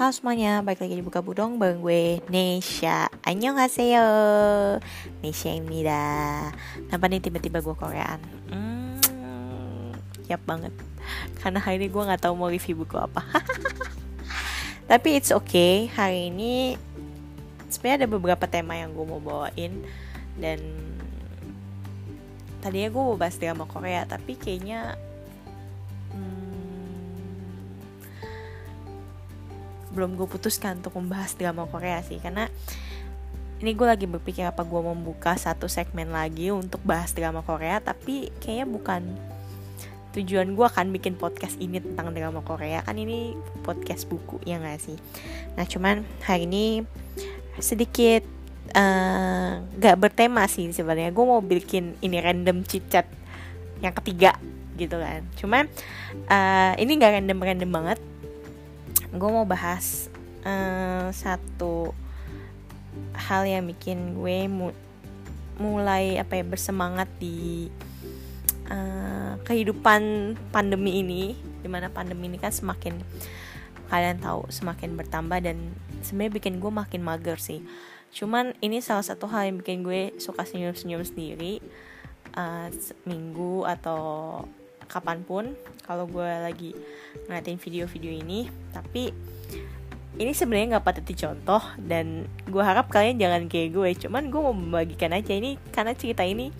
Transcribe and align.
Halo 0.00 0.16
semuanya, 0.16 0.64
balik 0.64 0.80
lagi 0.80 0.96
di 0.96 1.04
Buka 1.04 1.20
Budong 1.20 1.60
bareng 1.60 1.84
gue 1.84 2.24
Nesha. 2.32 3.12
Annyeonghaseyo. 3.20 4.08
Nesha 5.20 5.52
dah 5.60 6.56
Kenapa 6.88 7.04
nih 7.04 7.20
tiba-tiba 7.20 7.60
gue 7.60 7.76
Koreaan? 7.76 8.16
Hmm, 8.48 8.96
siap 10.24 10.40
banget. 10.48 10.72
Karena 11.44 11.60
hari 11.60 11.84
ini 11.84 11.92
gue 11.92 12.00
gak 12.00 12.24
tahu 12.24 12.32
mau 12.32 12.48
review 12.48 12.80
buku 12.80 12.96
apa. 12.96 13.20
Tapi 14.88 15.20
it's 15.20 15.36
okay 15.36 15.92
Hari 15.92 16.32
ini 16.32 16.80
sebenarnya 17.68 18.08
ada 18.08 18.08
beberapa 18.08 18.48
tema 18.48 18.80
yang 18.80 18.96
gue 18.96 19.04
mau 19.04 19.20
bawain. 19.20 19.84
Dan 20.40 20.64
Tadinya 22.64 22.88
gue 22.88 23.02
mau 23.04 23.20
bahas 23.20 23.36
drama 23.36 23.68
Korea 23.68 24.08
Tapi 24.08 24.32
kayaknya 24.40 24.96
belum 29.90 30.14
gue 30.14 30.26
putuskan 30.30 30.78
untuk 30.78 30.96
membahas 30.98 31.34
drama 31.34 31.66
Korea 31.66 32.02
sih 32.06 32.22
karena 32.22 32.46
ini 33.60 33.76
gue 33.76 33.86
lagi 33.86 34.08
berpikir 34.08 34.48
apa 34.48 34.64
gue 34.64 34.80
membuka 34.80 35.36
satu 35.36 35.68
segmen 35.68 36.08
lagi 36.08 36.48
untuk 36.48 36.80
bahas 36.80 37.12
drama 37.12 37.44
Korea 37.44 37.82
tapi 37.82 38.32
kayaknya 38.40 38.66
bukan 38.66 39.02
tujuan 40.10 40.58
gue 40.58 40.66
akan 40.66 40.90
bikin 40.90 41.14
podcast 41.14 41.54
ini 41.62 41.78
tentang 41.78 42.10
drama 42.10 42.42
Korea. 42.42 42.82
Kan 42.82 42.98
ini 42.98 43.34
podcast 43.62 44.10
buku 44.10 44.42
ya 44.42 44.58
gak 44.58 44.82
sih? 44.82 44.98
Nah 45.54 45.64
cuman 45.66 46.02
hari 46.26 46.50
ini 46.50 46.82
sedikit 47.62 48.26
uh, 48.74 49.62
gak 49.78 49.96
bertema 49.98 50.50
sih 50.50 50.66
sebenarnya. 50.74 51.14
Gue 51.14 51.24
mau 51.26 51.38
bikin 51.38 51.94
ini 52.02 52.18
random 52.18 52.66
chit 52.66 52.90
yang 53.80 53.94
ketiga 54.02 54.34
gitu 54.74 54.98
kan. 54.98 55.22
Cuman 55.38 55.70
uh, 56.26 56.72
ini 56.74 56.98
gak 56.98 57.22
random 57.22 57.38
random 57.38 57.70
banget 57.70 57.98
gue 59.10 59.30
mau 59.30 59.46
bahas 59.46 60.06
uh, 60.46 61.10
satu 61.10 61.90
hal 63.14 63.42
yang 63.46 63.66
bikin 63.66 64.18
gue 64.18 64.46
mu 64.46 64.70
mulai 65.60 66.16
apa 66.16 66.40
ya 66.40 66.44
bersemangat 66.46 67.10
di 67.20 67.68
uh, 68.70 69.36
kehidupan 69.44 70.34
pandemi 70.54 71.04
ini. 71.04 71.36
Di 71.60 71.68
mana 71.68 71.92
pandemi 71.92 72.32
ini 72.32 72.40
kan 72.40 72.54
semakin 72.54 72.96
kalian 73.90 74.22
tahu 74.22 74.48
semakin 74.48 74.94
bertambah 74.94 75.38
dan 75.42 75.74
sebenarnya 76.00 76.32
bikin 76.40 76.54
gue 76.62 76.72
makin 76.72 77.02
mager 77.04 77.36
sih. 77.36 77.60
Cuman 78.10 78.56
ini 78.64 78.80
salah 78.80 79.04
satu 79.04 79.28
hal 79.30 79.50
yang 79.50 79.60
bikin 79.60 79.84
gue 79.84 80.16
suka 80.18 80.46
senyum-senyum 80.46 81.02
sendiri 81.04 81.62
uh, 82.34 82.70
minggu 83.06 83.66
atau 83.66 84.42
kapan 84.90 85.22
pun 85.22 85.54
kalau 85.86 86.10
gue 86.10 86.26
lagi 86.26 86.74
ngeliatin 87.30 87.62
video-video 87.62 88.10
ini. 88.10 88.50
Tapi 88.74 89.14
ini 90.18 90.34
sebenarnya 90.34 90.76
nggak 90.76 90.86
patut 90.86 91.06
dicontoh 91.06 91.62
dan 91.78 92.26
gue 92.50 92.62
harap 92.62 92.90
kalian 92.90 93.22
jangan 93.22 93.46
kayak 93.46 93.70
gue. 93.70 93.90
Cuman 94.06 94.28
gue 94.28 94.40
mau 94.42 94.52
membagikan 94.52 95.14
aja 95.14 95.30
ini 95.30 95.54
karena 95.70 95.94
cerita 95.94 96.26
ini 96.26 96.50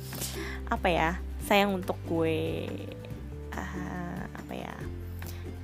apa 0.71 0.87
ya 0.87 1.19
sayang 1.51 1.75
untuk 1.75 1.99
gue 2.07 2.71
uh, 3.51 4.23
apa 4.31 4.53
ya 4.55 4.73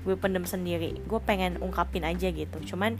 gue 0.02 0.14
pendem 0.18 0.42
sendiri. 0.42 0.98
Gue 1.06 1.22
pengen 1.22 1.62
ungkapin 1.62 2.02
aja 2.02 2.26
gitu. 2.34 2.58
Cuman 2.74 2.98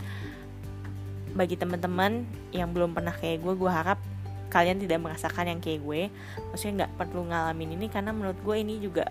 bagi 1.36 1.58
teman-teman 1.58 2.24
yang 2.54 2.70
belum 2.72 2.96
pernah 2.96 3.12
kayak 3.12 3.44
gue 3.44 3.52
gue 3.58 3.68
harap 3.68 4.00
kalian 4.46 4.78
tidak 4.78 5.02
merasakan 5.02 5.50
yang 5.50 5.60
kayak 5.60 5.82
gue. 5.82 6.02
Maksudnya 6.54 6.86
nggak 6.86 6.92
perlu 6.94 7.26
ngalamin 7.26 7.74
ini 7.74 7.90
karena 7.90 8.14
menurut 8.14 8.38
gue 8.40 8.56
ini 8.56 8.78
juga 8.78 9.10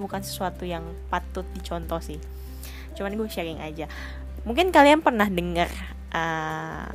bukan 0.00 0.24
sesuatu 0.24 0.64
yang 0.64 0.82
patut 1.12 1.44
dicontoh 1.52 2.00
sih. 2.00 2.18
Cuman 2.96 3.14
gue 3.14 3.28
sharing 3.28 3.60
aja. 3.60 3.86
Mungkin 4.48 4.72
kalian 4.72 5.04
pernah 5.04 5.28
dengar 5.28 5.68
uh, 6.16 6.88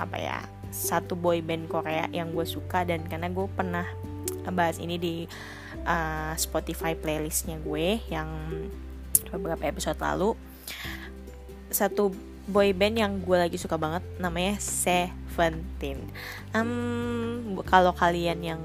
apa 0.00 0.16
ya 0.16 0.40
satu 0.72 1.18
boy 1.18 1.44
band 1.44 1.68
Korea 1.68 2.08
yang 2.08 2.32
gue 2.32 2.46
suka 2.48 2.86
dan 2.88 3.04
karena 3.04 3.28
gue 3.28 3.46
pernah 3.52 3.84
bahas 4.48 4.80
ini 4.80 4.96
di 4.96 5.14
uh, 5.84 6.32
Spotify 6.38 6.96
playlistnya 6.96 7.60
gue 7.60 8.00
yang 8.08 8.28
beberapa 9.30 9.68
episode 9.68 10.00
lalu. 10.00 10.34
Satu 11.70 12.10
boy 12.50 12.74
band 12.74 12.96
yang 12.98 13.12
gue 13.22 13.36
lagi 13.36 13.58
suka 13.60 13.76
banget 13.78 14.02
namanya 14.18 14.58
Seventeen. 14.58 16.02
Um, 16.56 17.60
kalau 17.68 17.94
kalian 17.94 18.40
yang 18.42 18.62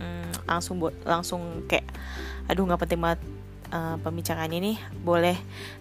um, 0.00 0.30
langsung 0.48 0.80
langsung 1.04 1.42
kayak 1.68 1.84
aduh 2.46 2.64
nggak 2.66 2.80
penting 2.86 3.02
banget 3.02 3.20
uh, 3.72 3.96
pembicaraan 4.02 4.52
ini. 4.54 4.78
Boleh 5.02 5.36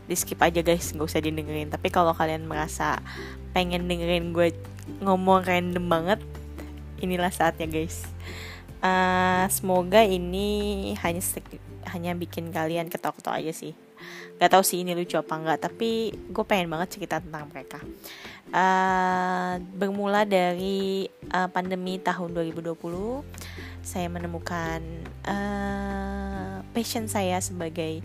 di 0.05 0.15
skip 0.17 0.41
aja 0.41 0.61
guys. 0.61 0.93
Nggak 0.93 1.07
usah 1.07 1.21
didengerin. 1.21 1.69
Tapi 1.69 1.87
kalau 1.93 2.13
kalian 2.13 2.45
merasa 2.45 3.01
pengen 3.55 3.87
dengerin 3.87 4.33
gue 4.35 4.53
ngomong 5.01 5.45
random 5.45 5.85
banget 5.85 6.19
inilah 7.01 7.31
saatnya 7.31 7.69
guys. 7.69 8.05
Uh, 8.85 9.49
semoga 9.49 10.05
ini 10.05 10.93
hanya 11.01 11.21
hanya 11.89 12.11
bikin 12.13 12.53
kalian 12.53 12.91
ketawa-ketawa 12.91 13.41
aja 13.41 13.53
sih. 13.55 13.73
Gak 14.35 14.51
tau 14.51 14.61
sih 14.67 14.83
ini 14.83 14.91
lucu 14.91 15.15
apa 15.15 15.39
enggak 15.39 15.71
Tapi 15.71 16.11
gue 16.11 16.45
pengen 16.45 16.67
banget 16.67 16.99
cerita 16.99 17.23
tentang 17.23 17.47
mereka. 17.47 17.79
Uh, 18.51 19.57
Bermula 19.73 20.27
dari 20.27 21.09
uh, 21.33 21.49
pandemi 21.49 21.97
tahun 21.97 22.29
2020 22.37 22.77
Saya 23.81 24.05
menemukan 24.05 24.85
uh, 25.25 26.44
passion 26.75 27.08
saya 27.08 27.40
sebagai 27.40 28.03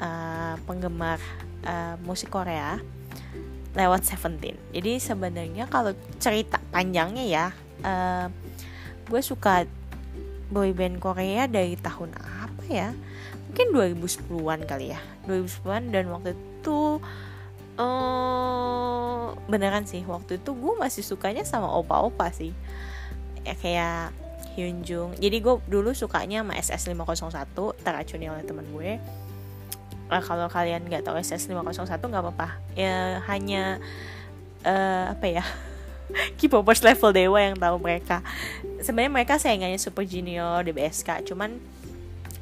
uh, 0.00 0.56
penggemar 0.64 1.20
uh, 1.68 2.00
musik 2.00 2.32
Korea 2.32 2.80
lewat 3.76 4.08
Seventeen. 4.08 4.56
Jadi 4.72 4.98
sebenarnya 4.98 5.68
kalau 5.68 5.92
cerita 6.16 6.58
panjangnya 6.72 7.24
ya, 7.28 7.46
uh, 7.84 8.26
gue 9.06 9.20
suka 9.20 9.68
boyband 10.48 10.98
Korea 10.98 11.44
dari 11.46 11.76
tahun 11.76 12.16
apa 12.18 12.64
ya? 12.66 12.90
Mungkin 13.52 13.66
2010-an 14.00 14.66
kali 14.66 14.96
ya, 14.96 15.00
2010-an 15.28 15.82
dan 15.94 16.10
waktu 16.10 16.34
itu 16.34 16.98
uh, 17.78 19.26
beneran 19.46 19.86
sih 19.86 20.02
waktu 20.06 20.38
itu 20.38 20.50
gue 20.54 20.74
masih 20.78 21.02
sukanya 21.02 21.42
sama 21.42 21.66
opa-opa 21.66 22.30
sih, 22.30 22.54
ya 23.42 23.54
kayak 23.58 24.14
Hyunjung 24.60 25.16
jadi 25.16 25.40
gue 25.40 25.56
dulu 25.64 25.96
sukanya 25.96 26.44
sama 26.44 26.54
SS 26.60 26.92
501 26.92 27.84
teracuni 27.84 28.26
oleh 28.28 28.44
teman 28.44 28.66
gue. 28.68 29.00
Uh, 30.10 30.22
kalau 30.26 30.50
kalian 30.50 30.82
nggak 30.90 31.06
tahu 31.06 31.16
SS 31.22 31.46
501 31.48 32.02
nggak 32.02 32.22
apa-apa. 32.22 32.48
Ya 32.74 33.22
hanya 33.30 33.78
uh, 34.66 35.14
apa 35.14 35.26
ya? 35.30 35.44
K-popers 36.38 36.82
level 36.82 37.14
dewa 37.14 37.38
yang 37.38 37.54
tahu 37.54 37.78
mereka. 37.78 38.24
Sebenarnya 38.82 39.12
mereka 39.12 39.38
saingannya 39.38 39.78
Super 39.78 40.02
Junior 40.02 40.66
DBSK 40.66 41.22
cuman 41.30 41.62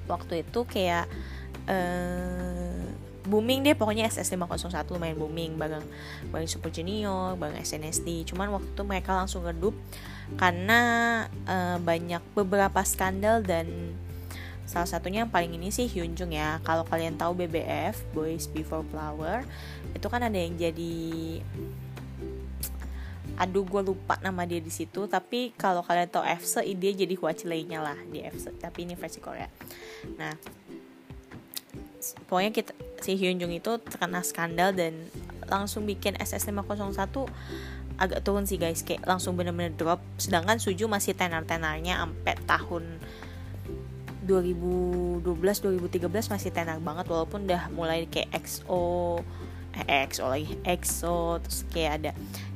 waktu 0.09 0.41
itu 0.47 0.65
kayak 0.65 1.05
uh, 1.69 2.47
booming 3.28 3.62
deh 3.62 3.77
pokoknya 3.77 4.09
SS 4.09 4.34
501 4.34 4.89
lumayan 4.91 5.16
booming 5.21 5.61
bareng 5.61 5.84
bareng 6.33 6.49
Super 6.49 6.72
Junior 6.72 7.37
bareng 7.37 7.61
SNSD 7.61 8.25
cuman 8.33 8.50
waktu 8.56 8.69
itu 8.72 8.83
mereka 8.83 9.15
langsung 9.15 9.44
redup 9.44 9.77
karena 10.37 10.81
uh, 11.49 11.77
banyak 11.81 12.21
beberapa 12.33 12.81
skandal 12.84 13.41
dan 13.41 13.97
salah 14.69 14.84
satunya 14.84 15.25
yang 15.25 15.33
paling 15.33 15.56
ini 15.56 15.72
sih 15.72 15.89
Hyunjung 15.89 16.37
ya. 16.37 16.61
Kalau 16.61 16.84
kalian 16.84 17.16
tahu 17.16 17.33
BBF 17.41 18.05
Boys 18.12 18.44
Before 18.44 18.84
Flower 18.93 19.41
itu 19.97 20.06
kan 20.12 20.21
ada 20.21 20.37
yang 20.37 20.53
jadi 20.60 20.97
aduh 23.39 23.62
gue 23.62 23.83
lupa 23.95 24.19
nama 24.19 24.43
dia 24.43 24.59
di 24.59 24.69
situ 24.69 25.06
tapi 25.06 25.55
kalau 25.55 25.87
kalian 25.87 26.10
tahu 26.10 26.27
FC 26.27 26.66
dia 26.75 26.91
jadi 26.91 27.15
lainnya 27.47 27.78
lah 27.78 27.99
di 28.10 28.19
FC 28.19 28.53
tapi 28.60 28.84
ini 28.84 28.93
versi 28.93 29.22
Korea. 29.25 29.49
Nah 30.21 30.37
pokoknya 32.27 32.50
kita 32.54 32.72
si 33.03 33.18
Hyunjung 33.18 33.53
itu 33.54 33.78
terkena 33.83 34.22
skandal 34.22 34.74
dan 34.74 34.95
langsung 35.48 35.89
bikin 35.89 36.15
SS 36.21 36.50
501 36.53 36.95
agak 37.98 38.21
turun 38.22 38.47
sih 38.47 38.56
guys. 38.56 38.86
Kayak 38.86 39.04
langsung 39.04 39.34
bener-bener 39.34 39.74
drop. 39.74 39.98
Sedangkan 40.16 40.62
Suju 40.62 40.86
masih 40.86 41.18
tenar-tenarnya 41.18 41.98
sampai 41.98 42.36
tahun 42.47 42.84
2012 44.28 45.24
2013 45.24 46.04
masih 46.28 46.50
tenar 46.53 46.78
banget 46.84 47.09
walaupun 47.09 47.48
udah 47.48 47.72
mulai 47.72 48.04
kayak 48.04 48.28
XO 48.44 49.24
eh 49.89 50.04
XO 50.04 50.28
lagi 50.28 50.59
EXO 50.68 51.41
terus 51.41 51.65
kayak 51.72 51.92
ada 52.03 52.10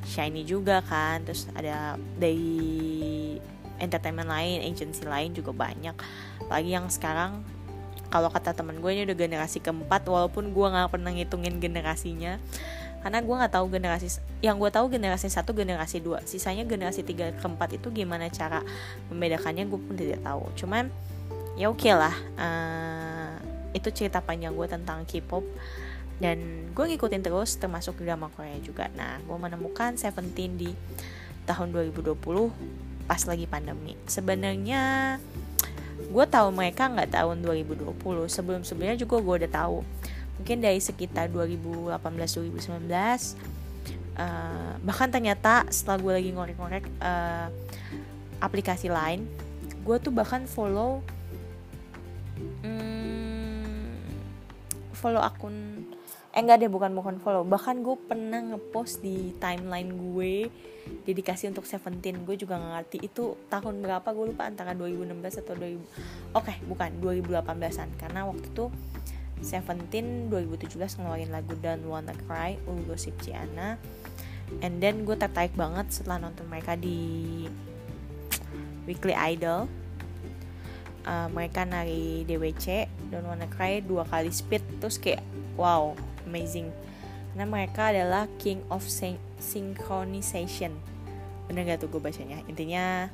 Shiny 0.04 0.44
juga 0.44 0.84
kan 0.84 1.24
terus 1.24 1.48
ada 1.56 1.96
dari 2.20 3.40
entertainment 3.80 4.28
lain 4.28 4.60
agency 4.62 5.08
lain 5.08 5.32
juga 5.32 5.56
banyak. 5.56 5.96
Lagi 6.52 6.70
yang 6.70 6.92
sekarang 6.92 7.40
kalau 8.12 8.28
kata 8.28 8.52
temen 8.52 8.76
gue 8.84 8.90
ini 8.92 9.08
udah 9.08 9.16
generasi 9.16 9.64
keempat 9.64 10.04
walaupun 10.04 10.52
gue 10.52 10.66
nggak 10.68 10.92
pernah 10.92 11.16
ngitungin 11.16 11.56
generasinya. 11.64 12.36
Karena 13.00 13.18
gue 13.24 13.34
nggak 13.34 13.56
tahu 13.56 13.66
generasi 13.72 14.20
yang 14.44 14.60
gue 14.60 14.68
tahu 14.68 14.92
generasi 14.92 15.32
satu 15.32 15.56
generasi 15.56 16.04
dua. 16.04 16.20
Sisanya 16.28 16.68
generasi 16.68 17.02
tiga 17.02 17.32
keempat 17.40 17.80
itu 17.80 17.88
gimana 17.88 18.28
cara 18.28 18.60
membedakannya 19.08 19.64
gue 19.64 19.80
pun 19.80 19.96
tidak 19.96 20.20
tahu. 20.20 20.44
Cuman 20.60 20.92
ya 21.56 21.72
oke 21.72 21.80
okay 21.80 21.96
lah 21.96 22.14
uh, 22.36 23.34
itu 23.72 23.88
cerita 23.90 24.20
panjang 24.20 24.52
gue 24.52 24.68
tentang 24.68 25.08
K-pop. 25.08 25.42
Dan 26.20 26.68
gue 26.76 26.84
ngikutin 26.84 27.24
terus 27.24 27.56
termasuk 27.56 27.96
drama 28.04 28.28
Korea 28.28 28.60
juga. 28.60 28.92
Nah 28.92 29.24
gue 29.24 29.34
menemukan 29.40 29.96
Seventeen 29.96 30.60
di 30.60 30.70
tahun 31.48 31.72
2020 31.72 32.12
pas 33.08 33.22
lagi 33.26 33.50
pandemi. 33.50 33.98
Sebenarnya 34.06 35.16
gue 36.12 36.24
tahu 36.28 36.52
mereka 36.52 36.92
nggak 36.92 37.16
tahun 37.16 37.40
2020 37.40 37.88
sebelum 38.28 38.60
sebelumnya 38.62 39.00
juga 39.00 39.16
gue 39.18 39.34
udah 39.44 39.52
tahu. 39.52 39.80
Mungkin 40.36 40.60
dari 40.60 40.78
sekitar 40.78 41.32
2018 41.32 41.96
2019 41.96 42.84
uh, 44.18 44.72
bahkan 44.82 45.08
ternyata 45.08 45.64
setelah 45.72 45.98
gue 46.00 46.12
lagi 46.12 46.30
ngorek-ngorek 46.34 46.84
uh, 47.00 47.48
aplikasi 48.42 48.90
lain 48.90 49.24
gue 49.82 49.96
tuh 49.98 50.14
bahkan 50.14 50.46
follow 50.46 51.02
hmm, 52.62 53.98
follow 54.94 55.22
akun 55.22 55.86
eh 56.32 56.40
enggak 56.40 56.64
deh 56.64 56.72
bukan 56.72 56.96
bukan 56.96 57.20
follow. 57.20 57.44
Bahkan 57.44 57.84
gue 57.84 57.96
pernah 58.08 58.40
ngepost 58.40 59.04
di 59.04 59.36
timeline 59.36 59.92
gue 59.92 60.48
dedikasi 61.04 61.52
untuk 61.52 61.68
Seventeen. 61.68 62.24
Gue 62.24 62.40
juga 62.40 62.56
gak 62.56 62.72
ngerti 62.80 62.98
itu 63.04 63.36
tahun 63.52 63.84
berapa 63.84 64.08
gue 64.16 64.32
lupa 64.32 64.48
antara 64.48 64.72
2016 64.72 65.44
atau 65.44 65.54
2000 65.60 65.76
oke 66.32 66.48
okay, 66.48 66.56
bukan 66.64 66.90
2018an 67.04 67.88
karena 68.00 68.24
waktu 68.24 68.48
itu 68.48 68.72
Seventeen 69.42 70.32
2017 70.32 71.02
ngeluarin 71.02 71.28
lagu 71.34 71.52
Don't 71.60 71.84
Wanna 71.84 72.16
Cry 72.24 72.56
Ulu 72.64 72.94
Gosip 72.94 73.18
Ciana 73.20 73.76
and 74.64 74.80
then 74.80 75.04
gue 75.04 75.18
tertarik 75.18 75.52
banget 75.52 75.92
setelah 75.92 76.22
nonton 76.22 76.48
mereka 76.48 76.78
di 76.80 77.44
Weekly 78.88 79.14
Idol. 79.14 79.70
Uh, 81.02 81.26
mereka 81.34 81.66
nari 81.66 82.22
DWC 82.30 82.86
Don't 83.10 83.26
Wanna 83.26 83.50
Cry 83.50 83.82
dua 83.82 84.06
kali 84.06 84.30
speed. 84.30 84.62
Terus 84.78 85.02
kayak 85.02 85.22
wow 85.58 85.92
amazing. 86.32 86.72
Karena 87.36 87.44
mereka 87.44 87.92
adalah 87.92 88.24
king 88.40 88.64
of 88.72 88.80
synchronization. 89.36 90.72
Bener 91.48 91.68
gak 91.68 91.84
tuh 91.84 91.92
gue 91.92 92.00
bacanya? 92.00 92.40
Intinya 92.48 93.12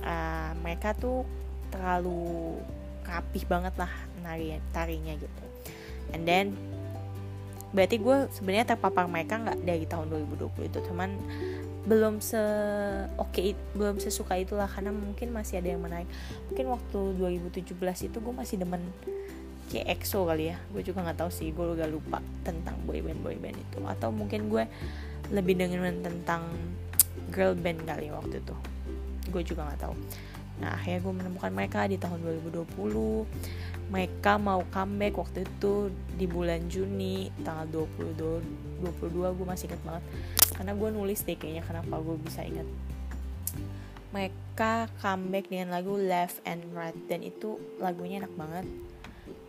uh, 0.00 0.52
mereka 0.64 0.96
tuh 0.96 1.28
terlalu 1.68 2.56
rapih 3.04 3.44
banget 3.44 3.76
lah 3.76 3.92
nari 4.24 4.56
tarinya 4.72 5.12
gitu. 5.16 5.44
And 6.16 6.24
then 6.24 6.56
berarti 7.70 8.02
gue 8.02 8.26
sebenarnya 8.34 8.74
terpapar 8.74 9.06
mereka 9.06 9.38
nggak 9.38 9.62
dari 9.62 9.84
tahun 9.86 10.10
2020 10.10 10.70
itu. 10.72 10.78
Cuman 10.90 11.10
belum 11.80 12.20
se 12.20 12.36
oke 13.16 13.32
okay, 13.32 13.56
belum 13.72 14.02
sesuka 14.02 14.36
itulah. 14.36 14.68
Karena 14.68 14.92
mungkin 14.92 15.32
masih 15.32 15.64
ada 15.64 15.72
yang 15.72 15.80
menarik. 15.80 16.10
Mungkin 16.52 16.66
waktu 16.68 17.00
2017 17.16 18.08
itu 18.10 18.16
gue 18.20 18.34
masih 18.34 18.60
demen 18.60 18.82
kayak 19.70 20.02
EXO 20.02 20.26
kali 20.26 20.50
ya. 20.50 20.56
Gue 20.74 20.82
juga 20.82 21.06
nggak 21.06 21.18
tahu 21.22 21.30
sih 21.30 21.54
gue 21.54 21.62
udah 21.62 21.86
lupa 21.86 22.18
tentang 22.42 22.74
boyband 22.84 23.22
boyband 23.22 23.56
itu. 23.56 23.78
Atau 23.86 24.10
mungkin 24.10 24.50
gue 24.50 24.66
lebih 25.30 25.54
dengerin 25.54 26.02
tentang 26.02 26.50
girl 27.30 27.54
band 27.54 27.86
kali 27.86 28.10
ya 28.10 28.18
waktu 28.18 28.42
itu. 28.42 28.54
Gue 29.30 29.42
juga 29.46 29.70
nggak 29.70 29.80
tahu. 29.86 29.94
Nah 30.60 30.74
akhirnya 30.74 31.00
gue 31.00 31.14
menemukan 31.14 31.50
mereka 31.54 31.86
di 31.86 31.96
tahun 31.96 32.20
2020 32.50 33.88
mereka 33.90 34.38
mau 34.38 34.62
comeback 34.70 35.18
waktu 35.18 35.42
itu 35.42 35.90
di 36.14 36.26
bulan 36.26 36.66
Juni 36.70 37.30
tanggal 37.46 37.86
22 37.86 38.82
22 38.82 39.38
gue 39.38 39.46
masih 39.46 39.70
inget 39.70 39.82
banget. 39.86 40.04
Karena 40.58 40.72
gue 40.74 40.88
nulis 40.90 41.22
deh 41.22 41.38
kayaknya 41.38 41.62
kenapa 41.62 41.94
gue 42.02 42.18
bisa 42.18 42.42
inget 42.42 42.66
mereka 44.10 44.90
comeback 44.98 45.46
dengan 45.46 45.70
lagu 45.70 45.94
Left 45.94 46.42
and 46.42 46.66
Right 46.74 46.98
dan 47.06 47.22
itu 47.22 47.62
lagunya 47.78 48.26
enak 48.26 48.34
banget 48.34 48.66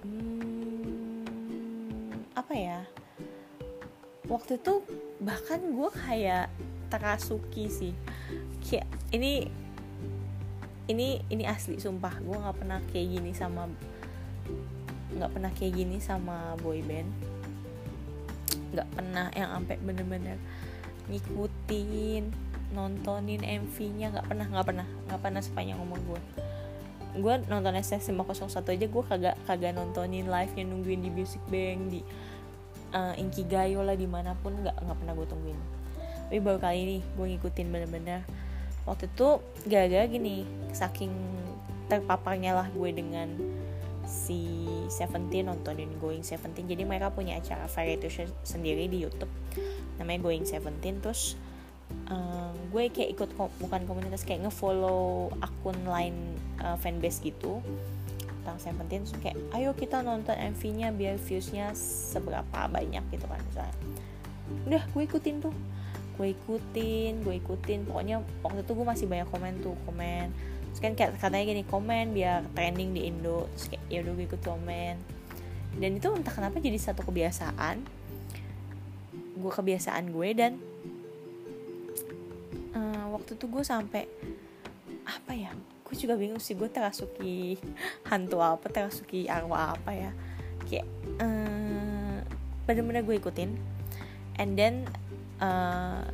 hmm, 0.03 1.21
apa 2.33 2.53
ya? 2.55 2.81
Waktu 4.29 4.57
itu 4.61 4.81
bahkan 5.21 5.59
gue 5.73 5.89
kayak 5.91 6.49
terasuki 6.89 7.67
sih. 7.67 7.93
Kayak 8.63 8.87
ini 9.11 9.51
ini 10.87 11.21
ini 11.29 11.43
asli 11.45 11.77
sumpah. 11.77 12.19
Gue 12.23 12.37
nggak 12.37 12.57
pernah 12.57 12.79
kayak 12.91 13.07
gini 13.19 13.31
sama 13.35 13.67
nggak 15.11 15.31
pernah 15.35 15.51
kayak 15.53 15.73
gini 15.75 15.97
sama 15.99 16.55
boy 16.59 16.81
band. 16.83 17.11
Nggak 18.71 18.87
pernah 18.95 19.27
yang 19.35 19.49
sampai 19.59 19.77
bener-bener 19.83 20.37
ngikutin 21.11 22.31
nontonin 22.71 23.43
MV-nya 23.43 24.15
nggak 24.15 24.27
pernah 24.31 24.45
nggak 24.47 24.65
pernah. 24.65 24.87
Nggak 25.09 25.21
pernah 25.21 25.41
sepanjang 25.43 25.79
umur 25.81 25.99
gue 26.07 26.50
gue 27.11 27.33
nonton 27.51 27.75
SS 27.75 28.15
501 28.15 28.63
aja 28.63 28.85
gue 28.87 29.03
kagak 29.03 29.35
kagak 29.43 29.75
nontonin 29.75 30.31
live 30.31 30.53
yang 30.55 30.71
nungguin 30.71 31.03
di 31.03 31.11
Music 31.11 31.43
Bank 31.51 31.91
di 31.91 31.99
uh, 32.95 33.13
Inkigayo 33.19 33.83
lah 33.83 33.99
di 33.99 34.07
mana 34.07 34.35
pun 34.39 34.55
nggak 34.55 34.75
nggak 34.79 34.97
pernah 34.97 35.13
gue 35.15 35.27
tungguin. 35.27 35.59
Tapi 36.31 36.39
baru 36.39 36.59
kali 36.63 36.79
ini 36.87 36.97
gue 37.03 37.25
ngikutin 37.35 37.67
bener-bener. 37.67 38.21
Waktu 38.87 39.11
itu 39.11 39.43
gara-gara 39.67 40.07
gini 40.07 40.47
saking 40.71 41.11
terpaparnya 41.91 42.55
lah 42.55 42.67
gue 42.71 42.89
dengan 42.95 43.35
si 44.07 44.67
Seventeen 44.87 45.51
nontonin 45.51 45.91
Going 45.99 46.23
Seventeen. 46.23 46.67
Jadi 46.67 46.87
mereka 46.87 47.11
punya 47.11 47.39
acara 47.39 47.67
variety 47.67 48.07
show 48.07 48.27
sendiri 48.47 48.87
di 48.87 49.03
YouTube. 49.03 49.31
Namanya 49.99 50.23
Going 50.23 50.47
Seventeen 50.47 51.03
terus 51.03 51.35
um, 52.11 52.53
gue 52.75 52.91
kayak 52.91 53.09
ikut 53.15 53.29
ko 53.39 53.47
bukan 53.63 53.87
komunitas 53.87 54.27
kayak 54.27 54.45
ngefollow 54.45 55.31
akun 55.39 55.77
lain 55.87 56.15
uh, 56.59 56.75
fanbase 56.77 57.23
gitu. 57.23 57.63
Tentang 58.41 58.57
Seventeen 58.59 59.05
terus 59.07 59.15
kayak 59.21 59.37
ayo 59.55 59.71
kita 59.77 60.03
nonton 60.03 60.35
MV-nya 60.35 60.91
biar 60.91 61.15
viewsnya 61.21 61.71
seberapa 61.77 62.67
banyak 62.67 63.03
gitu 63.13 63.25
kan 63.25 63.39
misalnya. 63.47 63.75
Udah 64.67 64.83
gue 64.91 65.03
ikutin 65.07 65.35
tuh. 65.39 65.55
Gue 66.19 66.35
ikutin 66.35 67.23
gue 67.23 67.35
ikutin. 67.39 67.87
Pokoknya 67.87 68.19
waktu 68.43 68.61
itu 68.67 68.71
gue 68.75 68.85
masih 68.85 69.05
banyak 69.07 69.27
komen 69.31 69.53
tuh 69.63 69.77
komen. 69.87 70.27
Terus 70.71 70.79
kan 70.83 70.91
kayak 70.95 71.11
katanya 71.19 71.45
gini 71.47 71.63
komen 71.63 72.11
biar 72.11 72.43
trending 72.57 72.97
di 72.97 73.07
Indo. 73.07 73.47
Terus 73.55 73.65
kayak 73.77 73.83
ya 73.87 73.97
udah 74.03 74.13
gue 74.17 74.25
ikut 74.27 74.41
komen. 74.43 74.95
Dan 75.71 75.91
itu 75.95 76.07
entah 76.11 76.33
kenapa 76.33 76.59
jadi 76.59 76.75
satu 76.75 77.05
kebiasaan. 77.05 77.85
Gue 79.37 79.51
kebiasaan 79.53 80.11
gue 80.11 80.29
dan 80.35 80.57
waktu 83.21 83.37
itu 83.37 83.45
gue 83.45 83.61
sampai 83.61 84.03
apa 85.05 85.31
ya 85.37 85.53
gue 85.85 85.95
juga 85.95 86.17
bingung 86.17 86.41
sih 86.41 86.57
gue 86.57 86.65
terasuki 86.71 87.61
hantu 88.09 88.41
apa 88.41 88.65
terasuki 88.71 89.29
arwah 89.29 89.77
apa 89.77 89.91
ya. 89.93 90.11
Kayak 90.65 90.87
uh, 91.21 92.17
bener-bener 92.65 93.05
gue 93.05 93.21
ikutin. 93.21 93.53
And 94.41 94.57
then 94.57 94.89
uh, 95.37 96.07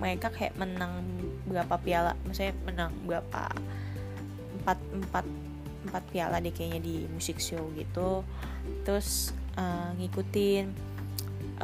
mereka 0.00 0.32
kayak 0.32 0.56
menang 0.56 1.04
berapa 1.44 1.74
piala 1.82 2.14
maksudnya 2.22 2.54
menang 2.64 2.94
berapa 3.02 3.50
empat 4.62 4.78
empat 4.94 5.26
empat 5.90 6.02
piala 6.10 6.38
deh 6.38 6.54
kayaknya 6.54 6.80
di 6.80 6.96
musik 7.10 7.42
show 7.42 7.66
gitu. 7.74 8.22
Terus 8.86 9.34
uh, 9.58 9.90
ngikutin 9.98 10.70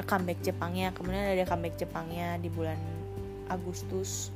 comeback 0.02 0.42
Jepangnya. 0.42 0.90
Kemudian 0.90 1.38
ada 1.38 1.46
comeback 1.46 1.78
Jepangnya 1.78 2.42
di 2.42 2.50
bulan 2.50 2.78
Agustus 3.46 4.34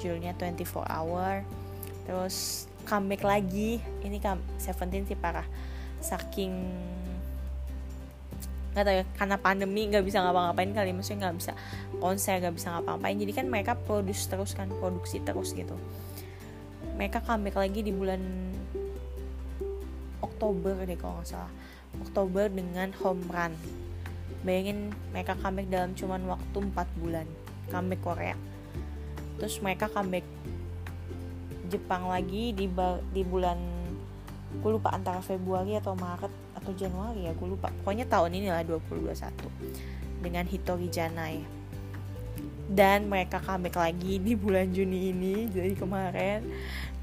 judulnya 0.00 0.36
24 0.38 0.86
Hour. 0.86 1.42
Terus 2.06 2.66
comeback 2.86 3.26
lagi. 3.26 3.82
Ini 4.04 4.18
kan 4.22 4.38
Seventeen 4.60 5.04
sih 5.04 5.18
parah. 5.18 5.46
Saking 5.98 6.52
nggak 8.76 8.84
tahu 8.84 8.96
ya 9.00 9.04
karena 9.16 9.36
pandemi 9.40 9.88
nggak 9.88 10.04
bisa 10.04 10.20
ngapa-ngapain 10.22 10.70
kali. 10.76 10.92
Maksudnya 10.92 11.28
nggak 11.28 11.36
bisa 11.40 11.52
konser 11.98 12.38
nggak 12.38 12.54
bisa 12.54 12.68
ngapa-ngapain. 12.76 13.16
Jadi 13.18 13.32
kan 13.34 13.46
mereka 13.48 13.72
produce 13.74 14.28
terus 14.28 14.52
kan 14.54 14.68
produksi 14.78 15.18
terus 15.24 15.56
gitu. 15.56 15.74
Mereka 16.96 17.24
comeback 17.24 17.56
lagi 17.56 17.80
di 17.84 17.92
bulan 17.92 18.20
Oktober 20.20 20.76
deh 20.84 20.96
kalau 20.96 21.20
nggak 21.20 21.28
salah. 21.28 21.52
Oktober 21.96 22.52
dengan 22.52 22.92
Home 23.02 23.24
Run. 23.32 23.56
Bayangin 24.44 24.92
mereka 25.10 25.34
comeback 25.40 25.66
dalam 25.72 25.96
cuman 25.96 26.22
waktu 26.28 26.58
4 26.60 27.00
bulan. 27.00 27.26
Comeback 27.72 28.04
Korea 28.04 28.36
terus 29.36 29.60
mereka 29.60 29.88
comeback 29.92 30.24
Jepang 31.66 32.06
lagi 32.06 32.54
di 32.54 32.70
di 33.10 33.22
bulan 33.26 33.58
gue 34.62 34.70
lupa 34.70 34.94
antara 34.94 35.18
Februari 35.18 35.74
atau 35.74 35.98
Maret 35.98 36.30
atau 36.56 36.72
Januari 36.72 37.26
ya 37.26 37.32
gue 37.34 37.48
lupa. 37.48 37.70
Pokoknya 37.82 38.06
tahun 38.06 38.38
ini 38.38 38.48
lah 38.50 38.62
2021 38.62 40.22
dengan 40.22 40.44
Hitori 40.46 40.88
Janai. 40.88 41.36
Dan 42.66 43.06
mereka 43.06 43.38
comeback 43.38 43.78
lagi 43.78 44.18
di 44.18 44.34
bulan 44.34 44.74
Juni 44.74 45.14
ini 45.14 45.46
jadi 45.46 45.74
kemarin 45.78 46.42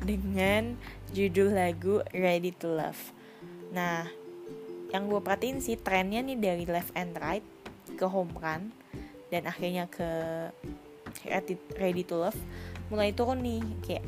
dengan 0.04 0.76
judul 1.16 1.56
lagu 1.56 2.04
Ready 2.12 2.52
to 2.60 2.68
Love. 2.68 3.00
Nah 3.72 4.04
yang 4.92 5.08
gue 5.08 5.20
perhatiin 5.24 5.64
sih 5.64 5.80
trennya 5.80 6.20
nih 6.20 6.38
dari 6.38 6.66
left 6.68 6.92
and 6.94 7.16
right 7.18 7.46
ke 7.96 8.06
home 8.06 8.36
run 8.38 8.76
dan 9.32 9.50
akhirnya 9.50 9.90
ke 9.90 10.10
ready, 11.78 12.04
to 12.04 12.16
love. 12.18 12.38
Mulai 12.90 13.16
turun 13.16 13.42
nih 13.42 13.62
kayak 13.86 14.06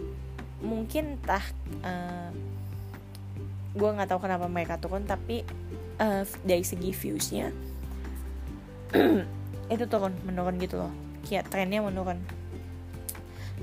mungkin 0.63 1.19
entah 1.19 1.45
uh, 1.83 2.29
gue 3.75 3.89
nggak 3.91 4.07
tahu 4.07 4.23
kenapa 4.23 4.47
mereka 4.47 4.79
turun 4.79 5.03
tapi 5.03 5.43
uh, 5.99 6.23
dari 6.47 6.63
segi 6.63 6.95
viewsnya 6.95 7.51
itu 9.73 9.85
turun 9.85 10.15
menurun 10.23 10.55
gitu 10.61 10.79
loh. 10.79 10.93
Kayak 11.25 11.49
trennya 11.49 11.81
menurun. 11.81 12.21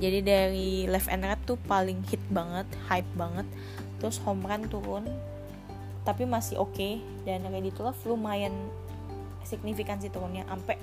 Jadi 0.01 0.19
dari 0.25 0.71
left 0.89 1.13
and 1.13 1.23
right 1.23 1.41
tuh 1.45 1.61
paling 1.69 2.01
hit 2.09 2.21
banget 2.33 2.67
hype 2.89 3.09
banget. 3.15 3.47
Terus 4.01 4.19
home 4.25 4.43
run 4.45 4.67
turun 4.67 5.05
tapi 6.03 6.27
masih 6.27 6.59
oke. 6.59 6.75
Okay. 6.75 6.99
dan 7.23 7.47
ready 7.55 7.71
to 7.71 7.87
love 7.87 7.99
lumayan 8.03 8.51
signifikan 9.45 9.99
sih 9.99 10.09
turunnya. 10.09 10.47
Sampai 10.49 10.79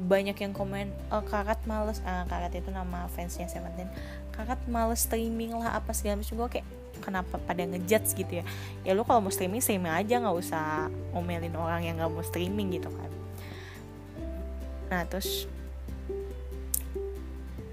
banyak 0.00 0.36
yang 0.38 0.52
komen 0.52 0.90
oh, 1.12 1.24
karat 1.24 1.60
males. 1.68 2.00
Ah, 2.04 2.24
karat 2.28 2.52
itu 2.54 2.70
nama 2.70 3.08
fansnya 3.12 3.48
Seventeen. 3.48 3.88
Karat 4.32 4.60
males 4.68 5.04
streaming 5.04 5.52
lah 5.56 5.78
apa 5.78 5.92
segala 5.92 6.20
macam. 6.20 6.34
Gue 6.36 6.48
kayak 6.58 6.66
kenapa 7.02 7.36
pada 7.42 7.66
ngejudge 7.66 8.14
gitu 8.14 8.32
ya? 8.40 8.44
Ya 8.86 8.92
lu 8.94 9.02
kalau 9.02 9.24
mau 9.24 9.32
streaming 9.32 9.60
streaming 9.64 9.90
aja 9.92 10.22
nggak 10.22 10.36
usah 10.36 10.92
ngomelin 11.16 11.56
orang 11.58 11.82
yang 11.82 11.98
nggak 11.98 12.12
mau 12.12 12.24
streaming 12.24 12.76
gitu 12.76 12.88
kan. 12.88 13.10
Nah 14.92 15.02
terus 15.08 15.50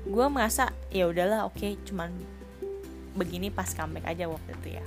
gue 0.10 0.26
merasa 0.26 0.74
ya 0.90 1.06
udahlah 1.06 1.46
oke 1.46 1.62
okay, 1.62 1.78
cuman 1.86 2.10
begini 3.14 3.54
pas 3.54 3.70
comeback 3.78 4.10
aja 4.10 4.26
waktu 4.26 4.58
itu 4.58 4.68
ya 4.82 4.86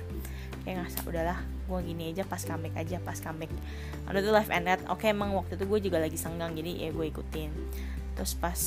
kayak 0.63 0.83
ngerasa 0.83 0.99
udahlah 1.07 1.39
gue 1.43 1.79
gini 1.83 2.03
aja 2.15 2.23
pas 2.27 2.39
comeback 2.39 2.75
aja 2.79 2.97
pas 3.03 3.19
comeback 3.19 3.51
ada 4.07 4.19
tuh 4.19 4.33
live 4.35 4.51
and 4.51 4.67
oke 4.87 4.99
okay, 4.99 5.11
emang 5.11 5.35
waktu 5.35 5.55
itu 5.59 5.65
gue 5.67 5.79
juga 5.91 5.97
lagi 5.99 6.15
senggang 6.19 6.55
jadi 6.55 6.87
ya 6.87 6.89
gue 6.91 7.05
ikutin. 7.07 7.51
Terus 8.13 8.33
pas 8.37 8.59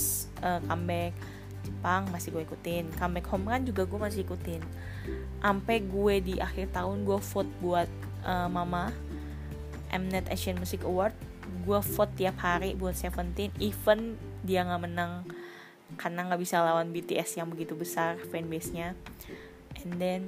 uh, 0.45 0.61
comeback 0.65 1.13
Jepang 1.67 2.07
masih 2.15 2.31
gue 2.31 2.47
ikutin 2.47 2.95
comeback 2.95 3.27
home 3.27 3.47
kan 3.51 3.65
juga 3.65 3.83
gue 3.85 3.99
masih 3.99 4.23
ikutin. 4.23 4.63
Sampai 5.41 5.83
gue 5.85 6.15
di 6.21 6.35
akhir 6.39 6.73
tahun 6.77 7.05
gue 7.05 7.19
vote 7.19 7.53
buat 7.61 7.89
uh, 8.25 8.49
mama 8.49 8.93
Mnet 9.93 10.29
Asian 10.29 10.59
Music 10.59 10.83
Award 10.83 11.15
gue 11.67 11.81
vote 11.83 12.15
tiap 12.15 12.39
hari 12.43 12.75
buat 12.75 12.95
Seventeen 12.95 13.51
even 13.59 14.19
dia 14.47 14.63
nggak 14.63 14.83
menang 14.83 15.27
karena 15.95 16.27
nggak 16.27 16.41
bisa 16.43 16.63
lawan 16.63 16.91
BTS 16.91 17.39
yang 17.39 17.51
begitu 17.51 17.79
besar 17.79 18.19
fanbase 18.31 18.75
nya 18.75 18.99
and 19.83 19.99
then 20.03 20.21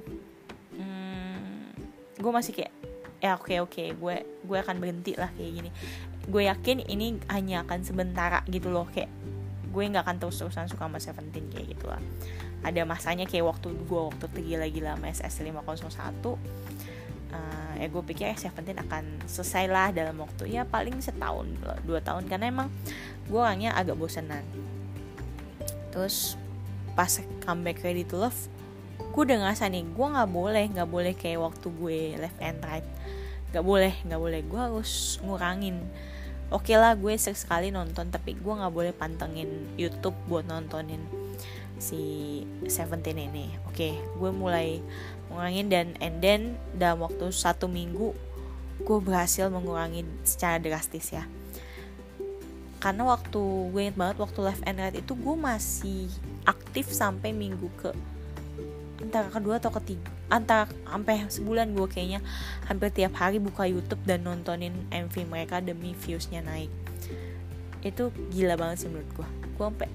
gue 2.19 2.33
masih 2.35 2.53
kayak 2.53 2.73
ya 3.19 3.35
oke 3.35 3.51
okay, 3.51 3.59
oke 3.59 3.71
okay, 3.75 3.89
gue 3.95 4.17
gue 4.47 4.59
akan 4.59 4.77
berhenti 4.79 5.15
lah 5.15 5.31
kayak 5.35 5.53
gini. 5.63 5.71
Gue 6.29 6.45
yakin 6.51 6.85
ini 6.85 7.19
hanya 7.33 7.65
akan 7.65 7.81
sementara 7.87 8.45
gitu 8.51 8.69
loh 8.69 8.87
kayak 8.91 9.09
gue 9.69 9.83
nggak 9.85 10.05
akan 10.05 10.17
terus-terusan 10.19 10.67
suka 10.67 10.87
sama 10.91 10.99
Seventeen 10.99 11.47
kayak 11.51 11.79
gitu 11.79 11.87
lah. 11.89 12.03
Ada 12.67 12.83
masanya 12.83 13.25
kayak 13.25 13.47
waktu 13.47 13.71
gue 13.75 14.01
waktu 14.11 14.25
tergila-gila 14.35 14.99
sama 14.99 15.07
SS 15.15 15.35
501 15.47 16.39
uh, 17.33 17.73
ya 17.77 17.87
gue 17.87 18.03
pikir 18.03 18.33
eh, 18.33 18.39
Seventeen 18.39 18.79
akan 18.81 19.29
selesai 19.29 19.69
lah 19.69 19.89
dalam 19.93 20.17
waktu 20.19 20.49
ya 20.49 20.65
paling 20.65 20.99
setahun 20.99 21.47
dua 21.85 22.01
tahun 22.01 22.27
karena 22.27 22.51
emang 22.51 22.69
gue 23.29 23.41
orangnya 23.41 23.77
agak 23.77 23.97
bosenan. 23.99 24.43
Terus 25.93 26.37
pas 26.99 27.23
comeback 27.45 27.83
Ready 27.85 28.03
to 28.09 28.19
Love 28.19 28.58
gue 28.99 29.23
udah 29.23 29.39
ngerasa 29.47 29.71
nih 29.71 29.87
gue 29.87 30.07
nggak 30.15 30.31
boleh 30.31 30.65
nggak 30.75 30.91
boleh 30.91 31.13
kayak 31.15 31.41
waktu 31.43 31.67
gue 31.71 31.99
left 32.19 32.39
and 32.43 32.61
right. 32.63 32.87
Nggak 33.51 33.65
boleh 33.65 33.95
nggak 34.07 34.21
boleh. 34.21 34.41
Gue 34.47 34.61
harus 34.61 35.23
ngurangin. 35.23 35.83
Oke 36.49 36.73
okay 36.73 36.77
lah 36.81 36.97
gue 36.97 37.13
sekali 37.19 37.69
nonton 37.69 38.09
tapi 38.09 38.33
gue 38.39 38.55
nggak 38.55 38.73
boleh 38.73 38.93
pantengin 38.97 39.69
YouTube 39.77 40.17
buat 40.27 40.49
nontonin 40.49 41.03
si 41.79 42.43
Seventeen 42.67 43.19
ini. 43.19 43.55
Oke 43.71 43.75
okay, 43.75 43.95
gue 43.99 44.31
mulai 44.35 44.83
ngurangin 45.31 45.67
dan 45.71 45.87
and 46.03 46.19
then 46.25 46.41
dalam 46.75 47.05
waktu 47.05 47.31
satu 47.31 47.71
minggu 47.71 48.17
gue 48.83 48.99
berhasil 49.03 49.51
mengurangi 49.51 50.07
secara 50.27 50.59
drastis 50.59 51.15
ya. 51.15 51.27
Karena 52.79 53.03
waktu 53.11 53.43
gue 53.75 53.81
inget 53.91 53.99
banget 53.99 54.23
waktu 54.23 54.39
live 54.39 54.63
and 54.63 54.79
right 54.79 54.95
itu 54.95 55.13
gue 55.19 55.37
masih 55.37 56.07
aktif 56.47 56.87
sampai 56.95 57.35
minggu 57.35 57.67
ke 57.75 57.91
antara 58.99 59.31
kedua 59.31 59.63
atau 59.63 59.71
ketiga. 59.79 60.11
Antara 60.29 60.69
sampai 60.85 61.25
sebulan 61.31 61.73
gue 61.73 61.87
kayaknya 61.89 62.21
hampir 62.67 62.93
tiap 62.93 63.17
hari 63.17 63.39
buka 63.39 63.65
YouTube 63.65 64.03
dan 64.05 64.27
nontonin 64.27 64.75
MV 64.91 65.15
mereka 65.31 65.63
demi 65.63 65.95
viewsnya 65.95 66.43
naik. 66.45 66.71
Itu 67.81 68.11
gila 68.35 68.59
banget 68.59 68.87
sih 68.87 68.89
menurut 68.91 69.11
gue 69.15 69.29
gue 69.59 69.65
sampai 69.67 69.91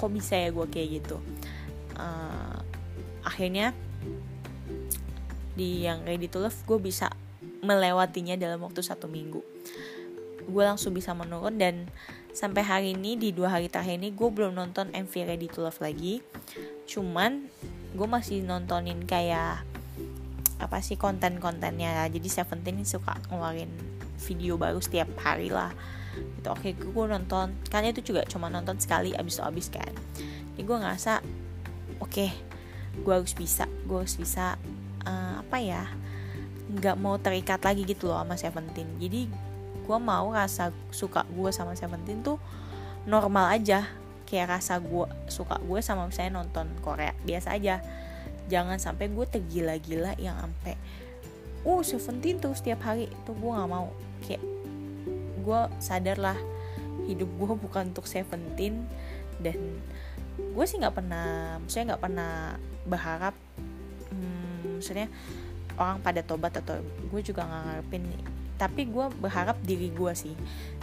kok 0.00 0.10
bisa 0.12 0.34
ya 0.36 0.48
gue 0.52 0.66
kayak 0.68 0.88
gitu? 1.02 1.16
Uh, 1.96 2.60
akhirnya 3.24 3.72
di 5.54 5.86
yang 5.86 6.02
Ready 6.02 6.28
to 6.28 6.42
Love 6.42 6.58
gue 6.66 6.78
bisa 6.82 7.08
melewatinya 7.64 8.36
dalam 8.36 8.60
waktu 8.60 8.84
satu 8.84 9.08
minggu. 9.08 9.40
Gue 10.44 10.62
langsung 10.66 10.92
bisa 10.92 11.16
menurun 11.16 11.56
dan 11.56 11.88
sampai 12.34 12.66
hari 12.66 12.88
ini 12.92 13.14
di 13.16 13.30
dua 13.30 13.56
hari 13.56 13.70
terakhir 13.70 13.96
ini 13.96 14.10
gue 14.12 14.28
belum 14.28 14.52
nonton 14.52 14.92
MV 14.92 15.12
Ready 15.14 15.48
to 15.48 15.64
Love 15.64 15.80
lagi. 15.80 16.20
Cuman 16.84 17.48
gue 17.94 18.08
masih 18.10 18.42
nontonin 18.42 19.06
kayak 19.06 19.62
apa 20.58 20.78
sih 20.82 20.98
konten-kontennya. 20.98 22.06
Jadi 22.10 22.28
Seventeen 22.30 22.82
suka 22.82 23.14
ngeluarin 23.30 23.70
video 24.18 24.58
baru 24.58 24.82
setiap 24.82 25.10
hari 25.22 25.50
lah. 25.50 25.70
Gitu. 26.14 26.48
Oke 26.50 26.74
gue 26.74 27.04
nonton. 27.06 27.54
Kan 27.70 27.86
itu 27.86 28.02
juga 28.02 28.26
cuma 28.26 28.50
nonton 28.50 28.78
sekali 28.82 29.14
abis 29.14 29.38
abis 29.38 29.70
kan. 29.70 29.90
Jadi 30.54 30.62
gue 30.62 30.76
ngerasa 30.78 31.22
oke 32.02 32.10
okay, 32.10 32.30
gue 32.98 33.14
harus 33.14 33.34
bisa 33.34 33.70
gue 33.86 33.98
harus 33.98 34.18
bisa 34.18 34.58
uh, 35.06 35.42
apa 35.42 35.58
ya 35.62 35.86
nggak 36.64 36.96
mau 36.98 37.20
terikat 37.20 37.62
lagi 37.62 37.86
gitu 37.86 38.10
loh 38.10 38.18
sama 38.22 38.34
Seventeen. 38.34 38.90
Jadi 38.98 39.30
gue 39.84 39.98
mau 40.00 40.32
rasa 40.32 40.74
suka 40.90 41.22
gue 41.30 41.50
sama 41.54 41.78
Seventeen 41.78 42.24
tuh 42.24 42.40
normal 43.04 43.52
aja 43.52 43.84
kayak 44.34 44.58
rasa 44.58 44.82
gue 44.82 45.06
suka 45.30 45.62
gue 45.62 45.78
sama 45.78 46.10
misalnya 46.10 46.42
nonton 46.42 46.66
Korea. 46.82 47.14
Biasa 47.22 47.54
aja. 47.54 47.78
Jangan 48.50 48.82
sampai 48.82 49.14
gue 49.14 49.22
tergila-gila 49.30 50.18
yang 50.18 50.34
sampai 50.42 50.74
uh 51.62 51.82
Seventeen 51.86 52.42
tuh 52.42 52.50
setiap 52.58 52.82
hari. 52.82 53.06
Itu 53.06 53.30
gue 53.30 53.50
nggak 53.54 53.70
mau. 53.70 53.94
Kayak 54.26 54.42
gue 55.46 55.60
sadar 55.78 56.18
lah 56.18 56.38
hidup 57.06 57.30
gue 57.30 57.52
bukan 57.70 57.94
untuk 57.94 58.10
Seventeen. 58.10 58.90
Dan 59.38 59.78
gue 60.34 60.64
sih 60.66 60.82
nggak 60.82 60.98
pernah 60.98 61.62
saya 61.70 61.94
nggak 61.94 62.02
pernah 62.02 62.58
berharap 62.90 63.38
hmm, 64.10 64.82
maksudnya 64.82 65.06
orang 65.78 66.02
pada 66.02 66.26
tobat 66.26 66.58
atau 66.58 66.82
gue 66.82 67.20
juga 67.22 67.46
nggak 67.46 67.62
ngarepin 67.70 68.02
tapi 68.54 68.86
gue 68.90 69.06
berharap 69.18 69.58
diri 69.62 69.90
gue 69.94 70.12
sih. 70.14 70.34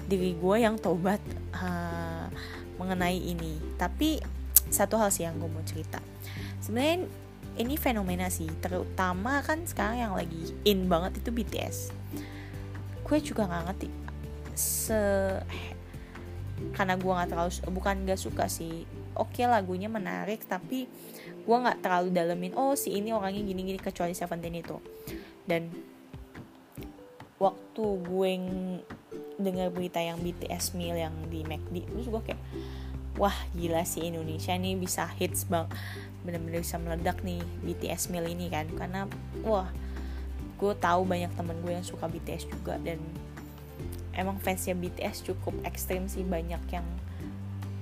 Diri 0.08 0.36
gue 0.36 0.56
yang 0.56 0.80
tobat. 0.80 1.20
Uh, 1.56 2.28
mengenai 2.92 3.16
ini. 3.16 3.56
Tapi 3.80 4.20
satu 4.68 5.00
hal 5.00 5.16
sih 5.16 5.24
yang 5.24 5.40
gue 5.40 5.48
mau 5.48 5.64
cerita. 5.64 6.04
Sebenarnya 6.60 7.08
ini 7.56 7.80
fenomena 7.80 8.28
sih 8.28 8.48
terutama 8.60 9.40
kan 9.44 9.64
sekarang 9.64 9.98
yang 10.00 10.14
lagi 10.16 10.56
in 10.68 10.88
banget 10.88 11.20
itu 11.20 11.36
BTS 11.36 11.92
gue 13.12 13.18
juga 13.20 13.44
nggak 13.44 13.64
ngerti 13.68 13.88
se 14.56 14.96
karena 16.72 16.96
gue 16.96 17.12
nggak 17.12 17.28
terlalu 17.28 17.52
bukan 17.74 17.96
gak 18.08 18.22
suka 18.22 18.46
sih. 18.48 18.88
Oke 19.18 19.44
okay, 19.44 19.46
lagunya 19.52 19.92
menarik 19.92 20.48
tapi 20.48 20.88
gue 21.44 21.58
nggak 21.58 21.84
terlalu 21.84 22.16
dalemin 22.16 22.56
oh 22.56 22.78
si 22.80 22.96
ini 22.96 23.12
orangnya 23.12 23.44
gini-gini 23.44 23.76
kecuali 23.76 24.16
Seventeen 24.16 24.56
itu. 24.56 24.80
Dan 25.44 25.68
waktu 27.36 27.86
gue 28.00 28.32
dengar 29.42 29.68
berita 29.76 30.00
yang 30.00 30.24
BTS 30.24 30.78
meal 30.80 30.96
yang 30.96 31.12
di 31.28 31.44
McD 31.44 31.92
terus 31.92 32.08
gue 32.08 32.22
kayak 32.24 32.40
wah 33.20 33.36
gila 33.52 33.84
sih 33.84 34.08
Indonesia 34.08 34.56
nih 34.56 34.78
bisa 34.80 35.08
hits 35.20 35.44
bang. 35.48 35.68
Bener-bener 36.24 36.64
bisa 36.64 36.78
meledak 36.80 37.20
nih 37.26 37.42
BTS 37.66 38.14
meal 38.14 38.28
ini 38.30 38.48
kan. 38.48 38.70
Karena 38.78 39.10
wah 39.44 39.68
gue 40.62 40.74
tahu 40.78 41.02
banyak 41.04 41.34
temen 41.34 41.58
gue 41.66 41.74
yang 41.74 41.86
suka 41.86 42.08
BTS 42.08 42.48
juga. 42.48 42.80
Dan 42.80 43.02
emang 44.16 44.40
fansnya 44.40 44.78
BTS 44.78 45.28
cukup 45.28 45.56
ekstrim 45.68 46.08
sih 46.08 46.24
banyak 46.24 46.62
yang 46.72 46.86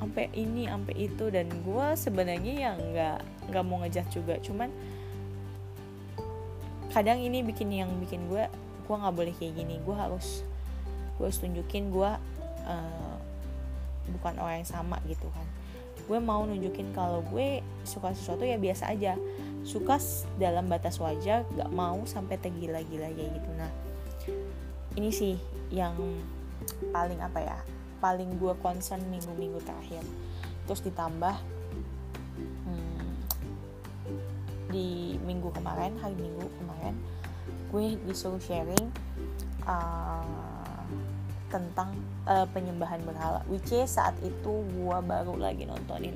sampai 0.02 0.32
ini 0.34 0.66
sampai 0.66 0.96
itu. 0.98 1.30
Dan 1.30 1.52
gue 1.62 1.88
sebenarnya 1.94 2.54
yang 2.72 2.78
nggak 2.80 3.20
nggak 3.54 3.64
mau 3.66 3.84
ngejat 3.86 4.08
juga. 4.10 4.40
Cuman 4.42 4.74
kadang 6.90 7.22
ini 7.22 7.46
bikin 7.46 7.70
yang 7.70 7.92
bikin 8.02 8.26
gue 8.32 8.50
gue 8.90 8.96
nggak 8.98 9.14
boleh 9.14 9.34
kayak 9.38 9.54
gini. 9.62 9.78
Gue 9.86 9.94
harus 9.94 10.42
gue 11.20 11.28
harus 11.28 11.38
tunjukin 11.38 11.92
gue 11.92 12.12
uh, 12.66 13.29
bukan 14.14 14.38
orang 14.42 14.64
yang 14.64 14.70
sama 14.70 14.98
gitu 15.06 15.28
kan. 15.32 15.48
Gue 16.10 16.18
mau 16.18 16.42
nunjukin 16.42 16.90
kalau 16.98 17.22
gue 17.30 17.62
suka 17.86 18.14
sesuatu 18.18 18.42
ya 18.44 18.58
biasa 18.58 18.90
aja. 18.90 19.14
Suka 19.62 20.02
dalam 20.42 20.66
batas 20.72 20.98
wajar 20.98 21.46
gak 21.54 21.70
mau 21.70 22.02
sampai 22.08 22.42
tergila-gila 22.42 23.12
kayak 23.14 23.32
gitu. 23.38 23.50
Nah 23.54 23.72
ini 24.98 25.10
sih 25.14 25.36
yang 25.70 25.96
paling 26.90 27.22
apa 27.22 27.40
ya 27.40 27.58
paling 28.00 28.40
gue 28.40 28.54
concern 28.64 29.04
minggu-minggu 29.12 29.60
terakhir. 29.62 30.02
Terus 30.66 30.82
ditambah 30.86 31.36
hmm, 32.66 33.12
di 34.70 35.18
minggu 35.22 35.50
kemarin 35.54 35.98
hari 36.00 36.16
minggu 36.18 36.46
kemarin 36.62 36.96
gue 37.70 37.98
disuruh 38.10 38.42
sharing 38.42 38.90
uh, 39.70 40.59
tentang 41.50 41.98
uh, 42.30 42.46
penyembahan 42.54 43.02
berhala 43.04 43.42
which 43.50 43.74
is 43.74 43.90
saat 43.90 44.14
itu 44.22 44.64
gue 44.64 44.98
baru 45.04 45.34
lagi 45.36 45.66
nontonin 45.66 46.16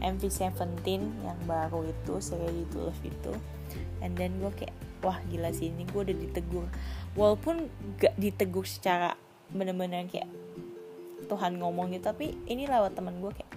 MV17 0.00 1.00
yang 1.24 1.38
baru 1.44 1.84
itu 1.84 2.16
Ready 2.16 2.64
to 2.72 2.88
Love 2.88 3.02
itu. 3.04 3.32
And 4.00 4.16
then 4.16 4.40
gue 4.40 4.48
kayak 4.56 4.72
wah 5.04 5.20
gila 5.28 5.52
sih 5.52 5.68
ini 5.68 5.84
gue 5.84 6.00
udah 6.00 6.16
ditegur. 6.16 6.66
Walaupun 7.14 7.68
gak 8.00 8.16
ditegur 8.16 8.64
secara 8.64 9.14
bener-bener 9.52 10.08
kayak 10.08 10.28
Tuhan 11.28 11.60
ngomong 11.60 11.94
gitu 11.94 12.10
tapi 12.10 12.34
ini 12.48 12.66
lewat 12.66 12.96
teman 12.96 13.20
gue 13.22 13.30
kayak 13.30 13.52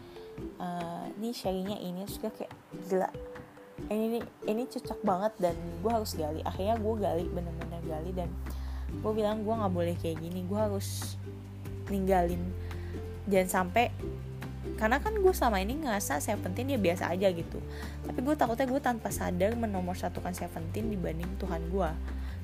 uh, 0.62 1.08
ini 1.18 1.34
sharingnya 1.34 1.80
ini 1.80 2.06
gue 2.06 2.30
kayak 2.30 2.54
gila 2.86 3.10
ini 3.90 4.22
ini 4.46 4.64
cocok 4.70 5.00
banget 5.02 5.34
dan 5.42 5.56
gue 5.82 5.92
harus 5.92 6.14
gali. 6.14 6.40
Akhirnya 6.46 6.78
gue 6.78 6.94
gali 7.00 7.26
bener-bener 7.28 7.82
gali 7.84 8.12
dan 8.14 8.30
gue 9.02 9.12
bilang 9.16 9.42
gue 9.42 9.54
nggak 9.54 9.74
boleh 9.74 9.96
kayak 9.98 10.22
gini. 10.22 10.46
Gue 10.46 10.60
harus 10.60 11.18
ninggalin. 11.90 12.42
Jangan 13.28 13.50
sampai 13.50 13.90
karena 14.80 15.00
kan 15.00 15.16
gue 15.16 15.34
selama 15.36 15.60
ini 15.60 15.80
ngerasa 15.84 16.20
Seventeen 16.20 16.76
dia 16.76 16.80
biasa 16.80 17.12
aja 17.12 17.32
gitu. 17.32 17.60
Tapi 18.04 18.20
gue 18.20 18.36
takutnya 18.36 18.68
gue 18.68 18.82
tanpa 18.84 19.10
sadar 19.10 19.56
menomor 19.56 19.96
satukan 19.96 20.36
Seventeen 20.36 20.92
dibanding 20.92 21.30
Tuhan 21.40 21.72
gue 21.72 21.90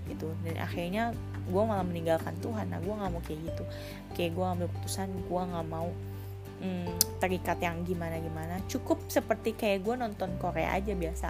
gitu. 0.09 0.31
Dan 0.41 0.57
akhirnya 0.57 1.11
gue 1.49 1.63
malah 1.63 1.83
meninggalkan 1.83 2.33
Tuhan. 2.39 2.71
Nah 2.71 2.79
gue 2.79 2.93
nggak 2.93 3.11
mau 3.11 3.21
kayak 3.23 3.39
gitu. 3.53 3.63
Kayak 4.15 4.31
gue 4.35 4.43
ngambil 4.43 4.67
keputusan 4.71 5.09
gue 5.27 5.41
nggak 5.53 5.67
mau 5.67 5.89
hmm, 6.59 7.19
terikat 7.19 7.57
yang 7.63 7.81
gimana 7.87 8.19
gimana 8.19 8.59
cukup 8.67 8.99
seperti 9.07 9.55
kayak 9.55 9.83
gue 9.83 9.95
nonton 9.95 10.29
Korea 10.37 10.75
aja 10.75 10.93
biasa. 10.93 11.29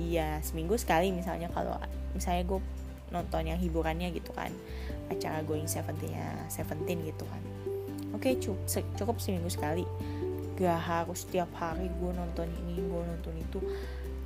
Iya 0.00 0.40
seminggu 0.40 0.76
sekali 0.80 1.12
misalnya 1.12 1.52
kalau 1.52 1.76
misalnya 2.16 2.44
gue 2.48 2.60
nonton 3.10 3.46
yang 3.46 3.58
hiburannya 3.58 4.10
gitu 4.14 4.30
kan. 4.34 4.50
Acara 5.10 5.42
Going 5.42 5.66
Seventeen 5.66 6.14
ya 6.14 6.30
Seventeen 6.46 7.02
gitu 7.06 7.26
kan. 7.26 7.42
Oke 8.14 8.38
cukup, 8.38 8.58
cukup 8.98 9.16
seminggu 9.22 9.50
sekali. 9.50 9.86
Gak 10.58 10.80
harus 10.82 11.26
setiap 11.26 11.50
hari 11.56 11.88
gue 11.88 12.10
nonton 12.14 12.46
ini 12.66 12.82
gue 12.82 13.02
nonton 13.02 13.34
itu. 13.38 13.58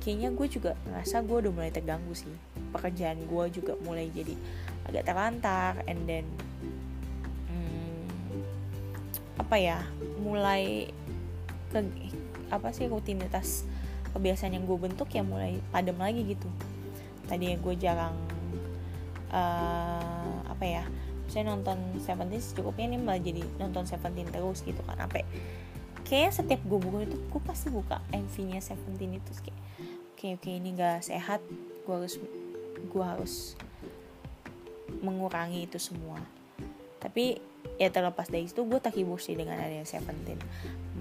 Kayaknya 0.01 0.29
gue 0.37 0.47
juga 0.49 0.71
ngerasa 0.85 1.25
gue 1.25 1.37
udah 1.47 1.51
mulai 1.53 1.71
terganggu 1.73 2.13
sih. 2.13 2.33
Pekerjaan 2.73 3.25
gue 3.25 3.43
juga 3.49 3.73
mulai 3.81 4.09
jadi 4.13 4.37
agak 4.85 5.09
terlantar 5.09 5.81
and 5.89 6.05
then 6.05 6.25
hmm, 7.49 8.05
apa 9.41 9.55
ya 9.57 9.79
mulai 10.21 10.93
ke 11.73 11.81
apa 12.53 12.69
sih 12.69 12.85
rutinitas 12.85 13.65
kebiasaan 14.13 14.53
yang 14.53 14.69
gue 14.69 14.77
bentuk 14.77 15.09
ya 15.09 15.25
mulai 15.25 15.57
padam 15.73 15.97
lagi 15.97 16.21
gitu. 16.23 16.47
Tadi 17.25 17.57
gue 17.57 17.75
jarang 17.81 18.13
uh, 19.31 20.37
apa 20.45 20.65
ya 20.65 20.83
saya 21.25 21.49
nonton 21.49 21.77
Seventeen 22.01 22.41
secukupnya 22.41 22.85
ini 22.93 22.97
malah 23.01 23.21
jadi 23.21 23.41
nonton 23.57 23.89
Seventeen 23.89 24.29
terus 24.29 24.61
gitu 24.61 24.81
kan 24.85 24.99
apa 25.01 25.25
kayaknya 26.05 26.31
setiap 26.31 26.61
gue 26.61 26.79
buka 26.79 26.97
itu 27.01 27.17
gue 27.17 27.41
pasti 27.41 27.67
buka 27.73 27.97
MV-nya 28.13 28.61
Seventeen 28.61 29.17
itu 29.17 29.31
kayak 29.41 29.57
oke 29.57 30.15
okay, 30.15 30.29
oke 30.37 30.43
okay, 30.45 30.53
ini 30.61 30.69
gak 30.77 31.01
sehat 31.01 31.41
gue 31.85 31.93
harus 31.93 32.21
gue 32.85 33.03
harus 33.03 33.57
mengurangi 35.01 35.65
itu 35.65 35.81
semua. 35.81 36.21
Tapi 37.01 37.37
ya 37.81 37.89
terlepas 37.89 38.29
dari 38.29 38.45
itu 38.45 38.61
gue 38.61 38.79
tak 38.79 38.95
hibur 38.95 39.17
sih 39.17 39.33
dengan 39.33 39.57
adanya 39.59 39.85
Seventeen. 39.85 40.37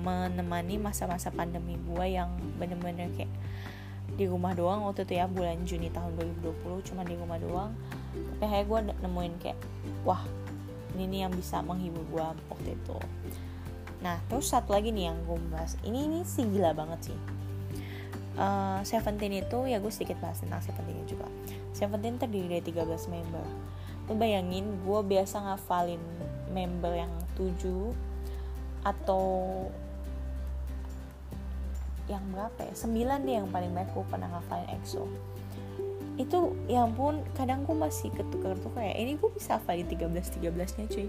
Menemani 0.00 0.81
masa-masa 0.81 1.28
pandemi 1.31 1.76
gue 1.76 2.07
yang 2.09 2.33
bener-bener 2.57 3.12
kayak 3.14 3.31
di 4.14 4.25
rumah 4.31 4.54
doang 4.54 4.87
waktu 4.87 5.09
itu 5.09 5.14
ya 5.19 5.26
bulan 5.26 5.59
Juni 5.66 5.90
tahun 5.90 6.14
2020 6.45 6.87
cuma 6.87 7.02
di 7.02 7.19
rumah 7.19 7.38
doang 7.40 7.75
kayak 8.48 8.66
gue 8.68 8.80
nemuin 9.04 9.34
kayak 9.40 9.58
wah 10.04 10.22
ini 10.94 11.10
nih 11.10 11.20
yang 11.26 11.32
bisa 11.34 11.58
menghibur 11.60 12.04
gue 12.10 12.24
waktu 12.50 12.70
itu. 12.78 12.96
Nah 14.00 14.20
terus 14.30 14.50
satu 14.52 14.72
lagi 14.74 14.94
nih 14.94 15.11
yang 15.11 15.18
gue 15.26 15.38
bahas. 15.50 15.74
Ini 15.83 15.98
ini 16.07 16.18
sih 16.22 16.46
gila 16.46 16.72
banget 16.76 17.12
sih. 17.12 17.18
Uh, 18.35 18.83
Seventeen 18.83 19.30
itu 19.38 19.59
ya 19.70 19.78
gue 19.78 19.90
sedikit 19.90 20.18
bahas 20.22 20.38
tentang 20.42 20.62
Seventeen 20.62 21.07
juga. 21.07 21.26
Seventeen 21.74 22.18
terdiri 22.18 22.59
dari 22.59 22.64
13 22.70 23.11
member. 23.11 23.46
Lu 24.07 24.14
bayangin 24.14 24.78
gue 24.87 25.00
biasa 25.02 25.42
ngafalin 25.42 26.02
member 26.54 26.94
yang 26.94 27.11
7 27.35 27.90
atau 28.85 29.24
yang 32.04 32.20
berapa 32.30 32.68
ya? 32.68 32.74
9 32.76 33.24
deh 33.24 33.35
yang 33.40 33.48
paling 33.48 33.72
banyak 33.72 33.90
gue 33.96 34.04
pernah 34.12 34.28
ngafalin 34.28 34.68
EXO 34.76 35.09
itu 36.14 36.55
ya 36.70 36.87
ampun 36.87 37.27
kadang 37.35 37.66
gue 37.66 37.74
masih 37.74 38.14
ketukar-tukar 38.14 38.87
ya 38.87 38.94
ini 38.94 39.18
gue 39.18 39.31
bisa 39.35 39.59
hafalin 39.59 39.87
13 39.87 40.38
13 40.38 40.79
nya 40.79 40.85
cuy. 40.87 41.09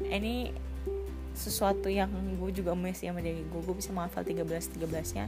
Ini 0.00 0.34
sesuatu 1.36 1.92
yang 1.92 2.08
gue 2.40 2.50
juga 2.52 2.72
masih 2.72 3.12
sama 3.12 3.20
dari 3.20 3.44
gue 3.44 3.60
gue 3.60 3.76
bisa 3.76 3.92
menghafal 3.92 4.24
13 4.24 4.44
13 4.80 5.16
nya 5.16 5.26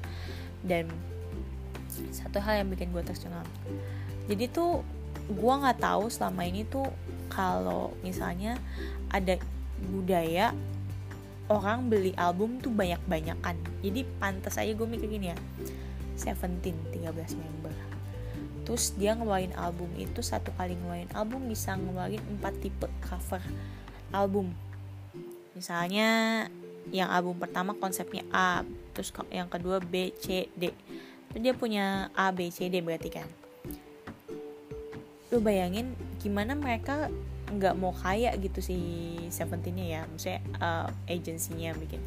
dan 0.65 0.89
satu 2.13 2.41
hal 2.41 2.65
yang 2.65 2.69
bikin 2.73 2.89
gue 2.89 3.05
tercengang. 3.05 3.45
Jadi 4.33 4.49
tuh 4.49 4.81
gue 5.29 5.55
nggak 5.55 5.85
tahu 5.85 6.09
selama 6.09 6.49
ini 6.49 6.65
tuh 6.65 6.89
kalau 7.29 7.93
misalnya 8.01 8.57
ada 9.13 9.37
budaya 9.93 10.57
orang 11.53 11.93
beli 11.93 12.17
album 12.17 12.65
tuh 12.65 12.73
banyak-banyakan. 12.73 13.61
Jadi 13.85 14.09
pantas 14.17 14.57
aja 14.57 14.73
gue 14.73 14.89
mikir 14.89 15.09
gini 15.11 15.37
ya 15.37 15.39
Seventeen 16.17 16.77
13 16.97 17.13
member 17.37 17.92
terus 18.63 18.95
dia 18.95 19.13
ngeluarin 19.19 19.55
album 19.59 19.91
itu 19.99 20.23
satu 20.23 20.55
kali 20.55 20.79
ngeluarin 20.79 21.11
album 21.13 21.51
bisa 21.51 21.75
ngeluarin 21.75 22.23
empat 22.39 22.55
tipe 22.63 22.87
cover 23.03 23.43
album. 24.15 24.55
Misalnya 25.53 26.47
yang 26.91 27.11
album 27.11 27.39
pertama 27.39 27.75
konsepnya 27.79 28.27
A 28.35 28.67
terus 28.95 29.15
yang 29.31 29.47
kedua 29.47 29.79
B 29.79 30.11
C 30.19 30.51
D. 30.55 30.75
Terus 31.31 31.41
dia 31.43 31.55
punya 31.55 32.09
A 32.15 32.31
B 32.31 32.51
C 32.51 32.67
D 32.71 32.83
berarti 32.83 33.11
kan. 33.11 33.29
Lu 35.33 35.41
bayangin 35.41 35.97
gimana 36.21 36.53
mereka 36.53 37.09
nggak 37.53 37.77
mau 37.77 37.93
kaya 37.93 38.33
gitu 38.41 38.65
si 38.65 38.77
Seventeennya 39.29 39.87
ya 39.87 40.01
maksudnya 40.09 40.41
uh, 40.61 40.89
agensinya 41.05 41.77
bikin. 41.77 42.01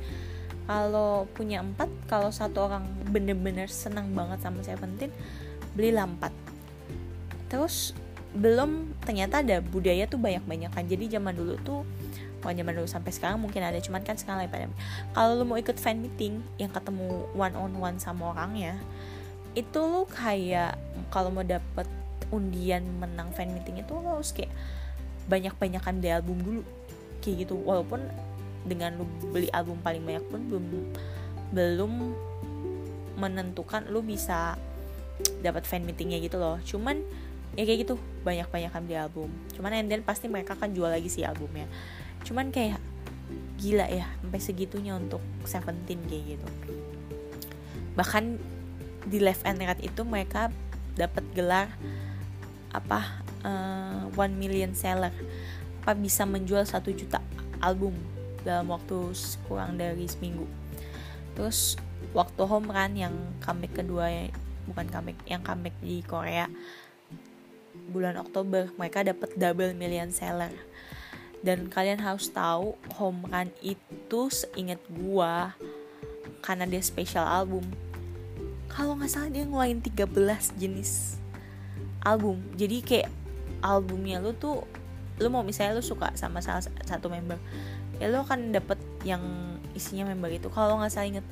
Kalau 0.66 1.30
punya 1.38 1.62
empat 1.62 1.90
kalau 2.10 2.34
satu 2.34 2.66
orang 2.66 2.90
bener-bener 3.14 3.70
senang 3.70 4.10
banget 4.18 4.42
sama 4.42 4.66
Seventeen 4.66 5.14
belilah 5.76 6.08
empat 6.08 6.34
terus 7.52 7.94
belum 8.36 8.92
ternyata 9.06 9.40
ada 9.40 9.64
budaya 9.64 10.10
tuh 10.10 10.20
banyak-banyak 10.20 10.72
kan 10.72 10.84
jadi 10.88 11.20
zaman 11.20 11.36
dulu 11.36 11.56
tuh 11.64 11.82
bukan 12.44 12.62
zaman 12.62 12.74
dulu 12.76 12.88
sampai 12.90 13.12
sekarang 13.16 13.40
mungkin 13.40 13.64
ada 13.64 13.80
cuman 13.80 14.04
kan 14.04 14.20
sekarang 14.20 14.44
lagi 14.44 14.52
pada 14.52 14.66
kalau 15.16 15.40
lu 15.40 15.44
mau 15.48 15.56
ikut 15.56 15.80
fan 15.80 16.04
meeting 16.04 16.44
yang 16.60 16.70
ketemu 16.70 17.26
one 17.32 17.56
on 17.56 17.72
one 17.80 17.98
sama 18.02 18.36
orangnya 18.36 18.76
itu 19.56 19.80
lu 19.80 20.04
kayak 20.12 20.76
kalau 21.10 21.32
mau 21.32 21.48
dapet 21.48 21.88
undian 22.30 22.84
menang 23.00 23.32
fan 23.32 23.56
meeting 23.56 23.80
itu 23.80 23.96
lo 23.96 24.20
harus 24.20 24.36
kayak 24.36 24.52
banyak-banyakan 25.32 26.04
beli 26.04 26.12
album 26.12 26.38
dulu. 26.44 26.64
Kayak 27.24 27.48
gitu. 27.48 27.56
Walaupun 27.64 28.04
dengan 28.66 28.98
lu 29.00 29.06
beli 29.32 29.50
album 29.54 29.80
paling 29.82 30.04
banyak 30.04 30.26
pun 30.30 30.42
belum 30.50 30.66
belum 31.54 31.92
menentukan 33.16 33.88
lu 33.88 34.04
bisa 34.04 34.60
dapat 35.40 35.64
fan 35.64 35.84
meetingnya 35.88 36.20
gitu 36.20 36.38
loh. 36.40 36.60
Cuman 36.64 37.02
ya 37.56 37.64
kayak 37.64 37.88
gitu 37.88 37.96
banyak-banyakan 38.28 38.82
beli 38.84 38.98
album. 39.00 39.30
Cuman 39.56 39.72
and 39.76 39.88
then 39.88 40.04
pasti 40.04 40.28
mereka 40.28 40.60
akan 40.60 40.76
jual 40.76 40.92
lagi 40.92 41.08
sih 41.08 41.24
albumnya. 41.24 41.68
Cuman 42.28 42.52
kayak 42.52 42.80
gila 43.58 43.88
ya 43.88 44.06
sampai 44.22 44.42
segitunya 44.44 44.94
untuk 44.94 45.24
Seventeen 45.48 46.04
kayak 46.06 46.36
gitu. 46.36 46.48
Bahkan 47.96 48.24
di 49.08 49.22
left 49.22 49.46
and 49.48 49.62
right 49.62 49.80
itu 49.80 50.02
mereka 50.04 50.52
dapat 50.98 51.24
gelar 51.38 51.70
apa 52.76 53.24
uh, 53.46 54.12
one 54.20 54.36
million 54.36 54.76
seller. 54.76 55.14
Apa 55.86 55.96
bisa 55.96 56.28
menjual 56.28 56.66
satu 56.68 56.92
juta 56.92 57.22
album 57.64 57.96
dalam 58.44 58.68
waktu 58.70 59.16
kurang 59.48 59.80
dari 59.80 60.10
seminggu. 60.12 60.44
Terus 61.38 61.80
waktu 62.12 62.42
home 62.44 62.70
run 62.70 62.94
yang 63.00 63.16
comeback 63.40 63.80
kedua 63.80 64.12
bukan 64.70 64.90
comeback 64.90 65.20
yang 65.30 65.42
comeback 65.42 65.76
di 65.82 66.02
Korea 66.06 66.50
bulan 67.92 68.18
Oktober 68.18 68.72
mereka 68.80 69.04
dapat 69.06 69.36
double 69.36 69.76
million 69.76 70.10
seller. 70.10 70.52
Dan 71.46 71.70
kalian 71.70 72.02
harus 72.02 72.34
tahu 72.34 72.74
home 72.98 73.30
run 73.30 73.54
itu 73.62 74.34
seingat 74.34 74.82
gua 74.90 75.54
karena 76.42 76.66
dia 76.66 76.82
special 76.82 77.26
album. 77.26 77.66
Kalau 78.66 78.98
nggak 78.98 79.12
salah 79.14 79.30
dia 79.30 79.46
ngeluarin 79.46 79.80
13 79.80 80.58
jenis 80.58 81.22
album. 82.02 82.42
Jadi 82.58 82.82
kayak 82.82 83.10
albumnya 83.62 84.18
lu 84.18 84.34
tuh 84.34 84.66
lu 85.22 85.28
mau 85.32 85.46
misalnya 85.46 85.80
lu 85.80 85.86
suka 85.86 86.12
sama 86.20 86.44
salah 86.44 86.66
satu 86.84 87.08
member 87.08 87.40
ya 88.04 88.12
lo 88.12 88.28
akan 88.28 88.52
dapet 88.52 88.76
yang 89.06 89.22
isinya 89.78 90.10
member 90.10 90.34
itu 90.34 90.50
kalau 90.50 90.82
nggak 90.82 90.92
salah 90.92 91.08
inget. 91.08 91.26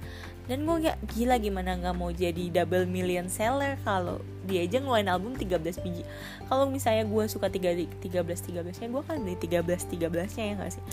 Dan 0.43 0.67
gue 0.67 0.75
gak 0.91 0.99
gila 1.15 1.39
gimana 1.39 1.79
nggak 1.79 1.95
mau 1.95 2.12
jadi 2.12 2.51
double 2.51 2.86
million 2.86 3.31
seller 3.31 3.79
kalau 3.88 4.19
dia 4.43 4.62
aja 4.62 4.77
ngeluarin 4.83 5.09
album 5.09 5.33
13 5.33 5.81
biji. 5.81 6.03
Kalau 6.45 6.69
misalnya 6.69 7.09
gue 7.09 7.23
suka 7.25 7.49
3, 7.49 7.89
13 7.99 8.03
13 8.03 8.62
nya 8.62 8.88
gue 8.91 9.03
kan 9.03 9.17
beli 9.17 9.36
13 9.39 9.65
13 9.65 10.38
nya 10.38 10.43
ya 10.45 10.55
gak 10.62 10.71
sih? 10.77 10.83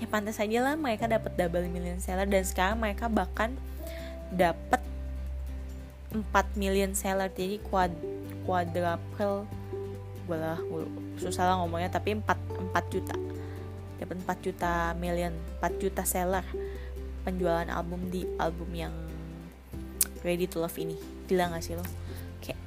Ya 0.00 0.06
pantas 0.08 0.40
aja 0.40 0.58
lah 0.64 0.74
mereka 0.80 1.04
dapat 1.04 1.36
double 1.36 1.68
million 1.68 2.00
seller 2.00 2.24
dan 2.24 2.42
sekarang 2.48 2.80
mereka 2.80 3.12
bahkan 3.12 3.52
dapat 4.32 4.80
4 6.14 6.56
million 6.56 6.96
seller 6.96 7.28
jadi 7.28 7.60
quad 7.60 7.92
quadruple 8.46 9.44
gue 10.26 10.38
lah 10.38 10.58
susah 11.18 11.44
lah 11.46 11.54
ngomongnya 11.62 11.90
tapi 11.90 12.18
4 12.18 12.22
4 12.74 12.92
juta 12.92 13.14
dapat 13.96 14.16
4 14.24 14.44
juta 14.44 14.72
million 14.96 15.32
4 15.60 15.82
juta 15.82 16.02
seller 16.04 16.44
penjualan 17.26 17.66
album 17.66 18.06
di 18.12 18.22
album 18.38 18.70
yang 18.70 18.94
Ready 20.22 20.46
to 20.46 20.62
Love 20.62 20.78
ini. 20.78 20.94
Gila 21.26 21.50
gak 21.50 21.62
sih 21.62 21.74
lo? 21.74 21.82
Kayak 22.38 22.58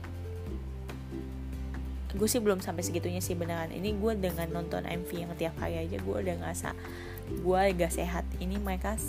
gue 2.16 2.28
sih 2.28 2.44
belum 2.44 2.60
sampai 2.60 2.84
segitunya 2.84 3.24
sih 3.24 3.40
beneran. 3.40 3.72
Ini 3.72 3.96
gue 3.96 4.12
dengan 4.20 4.48
nonton 4.52 4.84
MV 4.84 5.10
yang 5.16 5.32
tiap 5.40 5.56
hari 5.60 5.80
aja 5.80 5.96
gue 5.96 6.16
udah 6.16 6.36
ngerasa 6.44 6.76
gue 7.40 7.62
gak 7.80 7.94
sehat. 7.96 8.28
Ini 8.44 8.60
mereka 8.60 9.00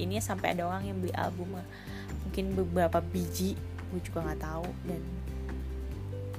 ini 0.00 0.20
sampai 0.20 0.56
ada 0.56 0.68
orang 0.68 0.88
yang 0.88 0.96
beli 1.00 1.12
album. 1.16 1.60
Mungkin 2.28 2.56
beberapa 2.56 3.04
biji 3.04 3.56
gue 3.92 4.00
juga 4.00 4.24
nggak 4.24 4.40
tahu. 4.40 4.68
Dan 4.88 5.00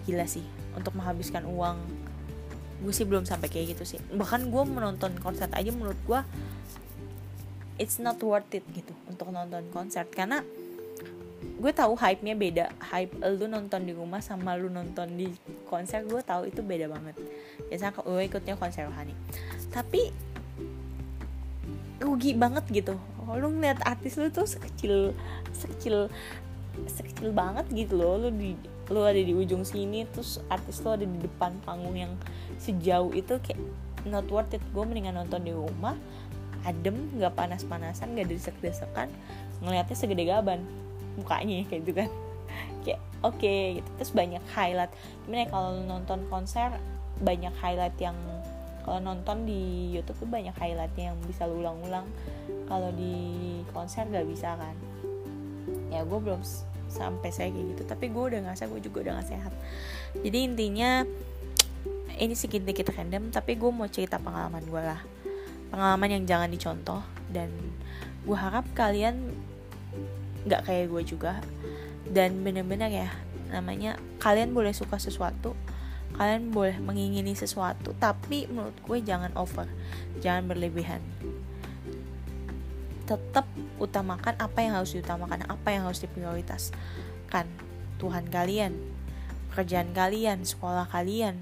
gila 0.10 0.26
sih 0.26 0.46
untuk 0.74 0.98
menghabiskan 0.98 1.46
uang 1.46 1.78
gue 2.84 2.94
sih 2.94 3.08
belum 3.08 3.24
sampai 3.24 3.48
kayak 3.48 3.80
gitu 3.80 3.96
sih. 3.96 4.00
Bahkan 4.12 4.52
gue 4.52 4.64
menonton 4.68 5.16
konser 5.24 5.48
aja 5.48 5.72
menurut 5.72 5.98
gue 6.04 6.20
it's 7.80 7.98
not 7.98 8.20
worth 8.22 8.52
it 8.52 8.68
gitu 8.76 8.92
untuk 9.08 9.32
nonton 9.32 9.64
konser. 9.72 10.04
Karena 10.12 10.44
gue 11.64 11.72
tahu 11.72 11.96
hype-nya 11.96 12.36
beda. 12.36 12.66
Hype 12.92 13.16
lu 13.40 13.48
nonton 13.48 13.88
di 13.88 13.96
rumah 13.96 14.20
sama 14.20 14.60
lu 14.60 14.68
nonton 14.68 15.16
di 15.16 15.32
konser 15.72 16.04
gue 16.04 16.20
tahu 16.20 16.52
itu 16.52 16.60
beda 16.60 16.92
banget. 16.92 17.16
Biasanya 17.72 17.96
gue 17.96 18.24
ikutnya 18.28 18.60
konser 18.60 18.92
rohani. 18.92 19.16
Tapi 19.72 20.12
rugi 22.04 22.36
banget 22.36 22.68
gitu. 22.68 23.00
Lu 23.24 23.48
ngeliat 23.56 23.80
artis 23.88 24.20
lu 24.20 24.28
tuh 24.28 24.44
sekecil 24.44 25.16
sekecil 25.56 26.12
sekecil 26.84 27.32
banget 27.32 27.64
gitu 27.72 27.96
loh. 27.96 28.28
Lu 28.28 28.30
di 28.30 28.60
lu 28.94 29.02
ada 29.02 29.18
di 29.18 29.34
ujung 29.34 29.66
sini 29.66 30.06
terus 30.06 30.38
artis 30.48 30.80
lu 30.86 30.94
ada 30.94 31.04
di 31.04 31.18
depan 31.18 31.58
panggung 31.66 31.98
yang 31.98 32.14
sejauh 32.62 33.10
itu 33.18 33.42
kayak 33.42 33.60
not 34.06 34.30
worth 34.30 34.54
it. 34.54 34.62
Gue 34.72 34.86
mendingan 34.86 35.18
nonton 35.18 35.42
di 35.42 35.52
rumah 35.52 35.98
adem 36.64 37.12
nggak 37.20 37.36
panas-panasan 37.36 38.16
nggak 38.16 38.32
desek-desekan 38.32 39.12
ngelihatnya 39.60 39.98
segede 40.00 40.24
gaban 40.24 40.64
mukanya 41.20 41.66
kayak 41.68 41.82
gitu 41.84 41.94
kan. 42.06 42.10
Kayak 42.84 43.02
oke 43.24 43.40
okay, 43.40 43.82
gitu. 43.82 43.90
Terus 43.98 44.12
banyak 44.14 44.44
highlight. 44.54 44.94
Gimana 45.26 45.42
ya 45.42 45.48
kalau 45.50 45.70
nonton 45.84 46.20
konser 46.28 46.70
banyak 47.24 47.54
highlight 47.58 47.96
yang 47.98 48.18
kalau 48.84 49.00
nonton 49.00 49.48
di 49.48 49.96
YouTube 49.96 50.20
tuh 50.20 50.30
banyak 50.30 50.52
highlightnya 50.60 51.16
yang 51.16 51.18
bisa 51.24 51.48
lu 51.48 51.64
ulang-ulang. 51.64 52.04
Kalau 52.68 52.92
di 52.92 53.16
konser 53.72 54.04
gak 54.12 54.28
bisa 54.28 54.60
kan. 54.60 54.76
Ya 55.88 56.04
gue 56.04 56.20
belum 56.20 56.44
sampai 56.94 57.34
saya 57.34 57.50
kayak 57.50 57.74
gitu. 57.74 57.84
Tapi 57.90 58.14
gue 58.14 58.24
udah 58.30 58.40
ngerasa 58.46 58.70
gue 58.70 58.80
juga 58.86 59.10
udah 59.10 59.14
gak 59.20 59.30
sehat. 59.34 59.54
Jadi 60.22 60.38
intinya 60.46 61.02
ini 62.14 62.38
sedikit 62.38 62.94
random 62.94 63.34
tapi 63.34 63.58
gue 63.58 63.72
mau 63.74 63.90
cerita 63.90 64.22
pengalaman 64.22 64.62
gue 64.62 64.82
lah. 64.82 65.02
Pengalaman 65.74 66.22
yang 66.22 66.24
jangan 66.30 66.50
dicontoh 66.54 67.02
dan 67.34 67.50
gue 68.24 68.38
harap 68.38 68.70
kalian 68.78 69.34
nggak 70.46 70.70
kayak 70.70 70.94
gue 70.94 71.02
juga. 71.02 71.42
Dan 72.06 72.46
bener-bener 72.46 72.94
ya 72.94 73.10
namanya 73.50 73.98
kalian 74.22 74.54
boleh 74.54 74.74
suka 74.74 75.02
sesuatu 75.02 75.58
kalian 76.14 76.54
boleh 76.54 76.78
mengingini 76.78 77.34
sesuatu 77.34 77.98
tapi 77.98 78.46
menurut 78.46 78.78
gue 78.86 78.98
jangan 79.02 79.34
over 79.34 79.66
jangan 80.22 80.46
berlebihan. 80.46 81.02
Tetap 83.10 83.50
utamakan 83.84 84.40
apa 84.40 84.64
yang 84.64 84.80
harus 84.80 84.96
diutamakan 84.96 85.44
apa 85.52 85.68
yang 85.76 85.84
harus 85.84 86.00
diprioritaskan. 86.00 87.46
Tuhan 88.00 88.26
kalian 88.32 88.74
pekerjaan 89.52 89.92
kalian 89.92 90.48
sekolah 90.48 90.88
kalian 90.88 91.38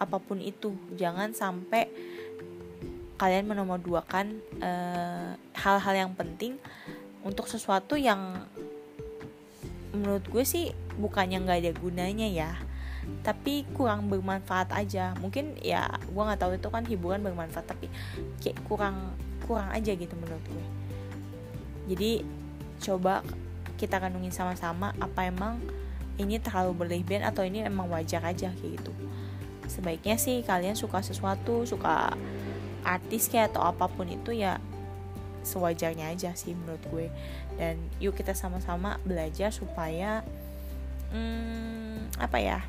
apa 0.00 0.16
pun 0.18 0.40
itu. 0.40 0.72
Jangan 0.96 1.36
sampai 1.36 1.86
kalian 3.20 3.46
menomorduakan 3.46 4.42
uh, 4.58 5.38
hal-hal 5.54 5.94
yang 5.94 6.12
penting 6.16 6.58
untuk 7.22 7.46
sesuatu 7.46 7.94
yang 7.94 8.42
menurut 9.94 10.26
gue 10.26 10.42
sih 10.42 10.74
bukannya 10.98 11.44
nggak 11.44 11.60
ada 11.62 11.72
gunanya 11.76 12.28
ya. 12.28 12.50
Tapi 13.20 13.68
kurang 13.76 14.08
bermanfaat 14.08 14.72
aja. 14.72 15.12
Mungkin 15.20 15.60
ya 15.60 15.86
gue 16.08 16.22
nggak 16.24 16.40
tahu 16.40 16.56
itu 16.56 16.68
kan 16.72 16.82
hiburan 16.88 17.20
bermanfaat 17.22 17.68
tapi 17.68 17.86
kayak 18.40 18.58
kurang 18.66 19.14
kurang 19.44 19.68
aja 19.70 19.92
gitu 19.92 20.16
menurut 20.16 20.42
gue 20.48 20.83
jadi 21.84 22.24
coba 22.80 23.20
kita 23.76 24.00
kandungin 24.00 24.32
sama-sama 24.32 24.96
apa 25.02 25.28
emang 25.28 25.60
ini 26.16 26.38
terlalu 26.38 26.86
berlebihan 26.86 27.26
atau 27.26 27.42
ini 27.42 27.66
emang 27.66 27.90
wajar 27.90 28.22
aja 28.22 28.54
kayak 28.54 28.80
gitu. 28.80 28.92
Sebaiknya 29.66 30.14
sih 30.14 30.44
kalian 30.46 30.78
suka 30.78 31.02
sesuatu 31.02 31.66
suka 31.66 32.14
artis 32.86 33.26
kayak 33.26 33.52
atau 33.52 33.66
apa 33.66 33.90
pun 33.90 34.06
itu 34.06 34.30
ya 34.30 34.62
sewajarnya 35.44 36.14
aja 36.14 36.32
sih 36.38 36.54
menurut 36.54 36.84
gue. 36.88 37.06
Dan 37.58 37.82
yuk 37.98 38.14
kita 38.14 38.32
sama-sama 38.32 39.02
belajar 39.02 39.50
supaya 39.50 40.22
hmm, 41.10 42.14
apa 42.22 42.38
ya 42.38 42.60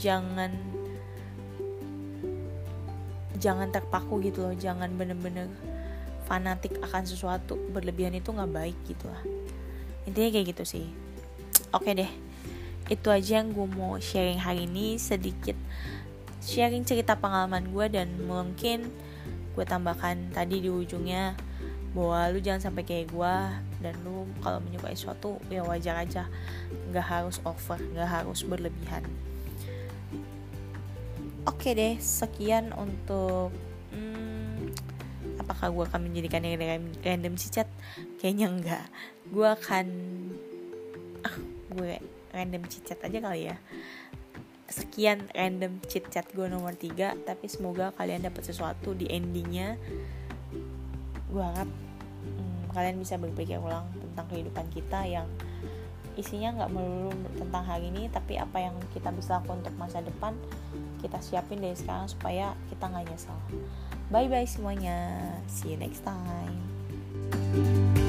jangan 0.00 0.50
jangan 3.36 3.68
terpaku 3.68 4.20
gitu 4.24 4.48
loh 4.48 4.56
jangan 4.56 4.92
bener-bener 4.96 5.48
fanatik 6.30 6.78
akan 6.78 7.02
sesuatu 7.02 7.58
berlebihan 7.74 8.14
itu 8.14 8.30
nggak 8.30 8.54
baik 8.54 8.78
gitu 8.86 9.10
lah. 9.10 9.18
Intinya 10.06 10.30
kayak 10.30 10.46
gitu 10.54 10.62
sih. 10.62 10.86
Oke 11.74 11.90
deh. 11.90 12.10
Itu 12.86 13.10
aja 13.10 13.42
yang 13.42 13.50
gue 13.50 13.66
mau 13.66 13.98
sharing 13.98 14.38
hari 14.38 14.70
ini 14.70 14.94
sedikit 14.94 15.58
sharing 16.40 16.88
cerita 16.88 17.14
pengalaman 17.20 17.68
gue 17.68 17.86
dan 17.92 18.08
mungkin 18.24 18.88
gue 19.52 19.64
tambahkan 19.66 20.32
tadi 20.32 20.64
di 20.64 20.70
ujungnya 20.72 21.36
bahwa 21.90 22.30
lu 22.30 22.38
jangan 22.38 22.70
sampai 22.70 22.86
kayak 22.86 23.10
gue 23.10 23.34
dan 23.82 23.94
lu 24.06 24.24
kalau 24.40 24.62
menyukai 24.62 24.94
sesuatu 24.94 25.42
ya 25.50 25.66
wajar 25.66 25.98
aja. 25.98 26.30
Nggak 26.94 27.06
harus 27.06 27.36
over 27.42 27.76
nggak 27.76 28.08
harus 28.08 28.46
berlebihan. 28.46 29.02
Oke 31.44 31.74
deh 31.74 31.98
sekian 31.98 32.70
untuk 32.78 33.50
apakah 35.50 35.74
gue 35.74 35.84
akan 35.90 36.00
menjadikan 36.06 36.46
yang 36.46 36.86
random 37.02 37.34
cicat 37.34 37.66
kayaknya 38.22 38.46
enggak. 38.46 38.84
Gue 39.26 39.50
akan 39.50 39.86
ah 41.26 41.36
gue 41.74 41.98
random 42.30 42.62
cicat 42.70 43.02
aja 43.02 43.18
kali 43.18 43.50
ya. 43.50 43.58
Sekian 44.70 45.26
random 45.34 45.82
chit 45.90 46.06
gue 46.06 46.46
nomor 46.46 46.78
3 46.78 47.26
tapi 47.26 47.50
semoga 47.50 47.90
kalian 47.98 48.30
dapat 48.30 48.46
sesuatu 48.46 48.94
di 48.94 49.10
endingnya. 49.10 49.74
Gue 51.26 51.42
harap 51.42 51.66
hmm, 51.66 52.70
kalian 52.70 53.02
bisa 53.02 53.18
berpikir 53.18 53.58
ulang 53.58 53.90
tentang 53.98 54.30
kehidupan 54.30 54.70
kita 54.70 55.02
yang 55.02 55.26
isinya 56.14 56.62
nggak 56.62 56.70
melulu 56.70 57.10
tentang 57.34 57.66
hari 57.66 57.90
ini 57.90 58.06
tapi 58.06 58.38
apa 58.38 58.70
yang 58.70 58.78
kita 58.94 59.10
bisa 59.10 59.42
lakukan 59.42 59.66
untuk 59.66 59.74
masa 59.78 59.98
depan 59.98 60.38
kita 61.00 61.18
siapin 61.24 61.64
dari 61.64 61.74
sekarang 61.74 62.06
supaya 62.06 62.52
kita 62.68 62.84
nggak 62.86 63.08
nyesal 63.08 63.38
bye 64.12 64.28
bye 64.28 64.46
semuanya. 64.46 65.18
See 65.48 65.72
you 65.74 65.78
next 65.80 66.04
time 66.04 67.99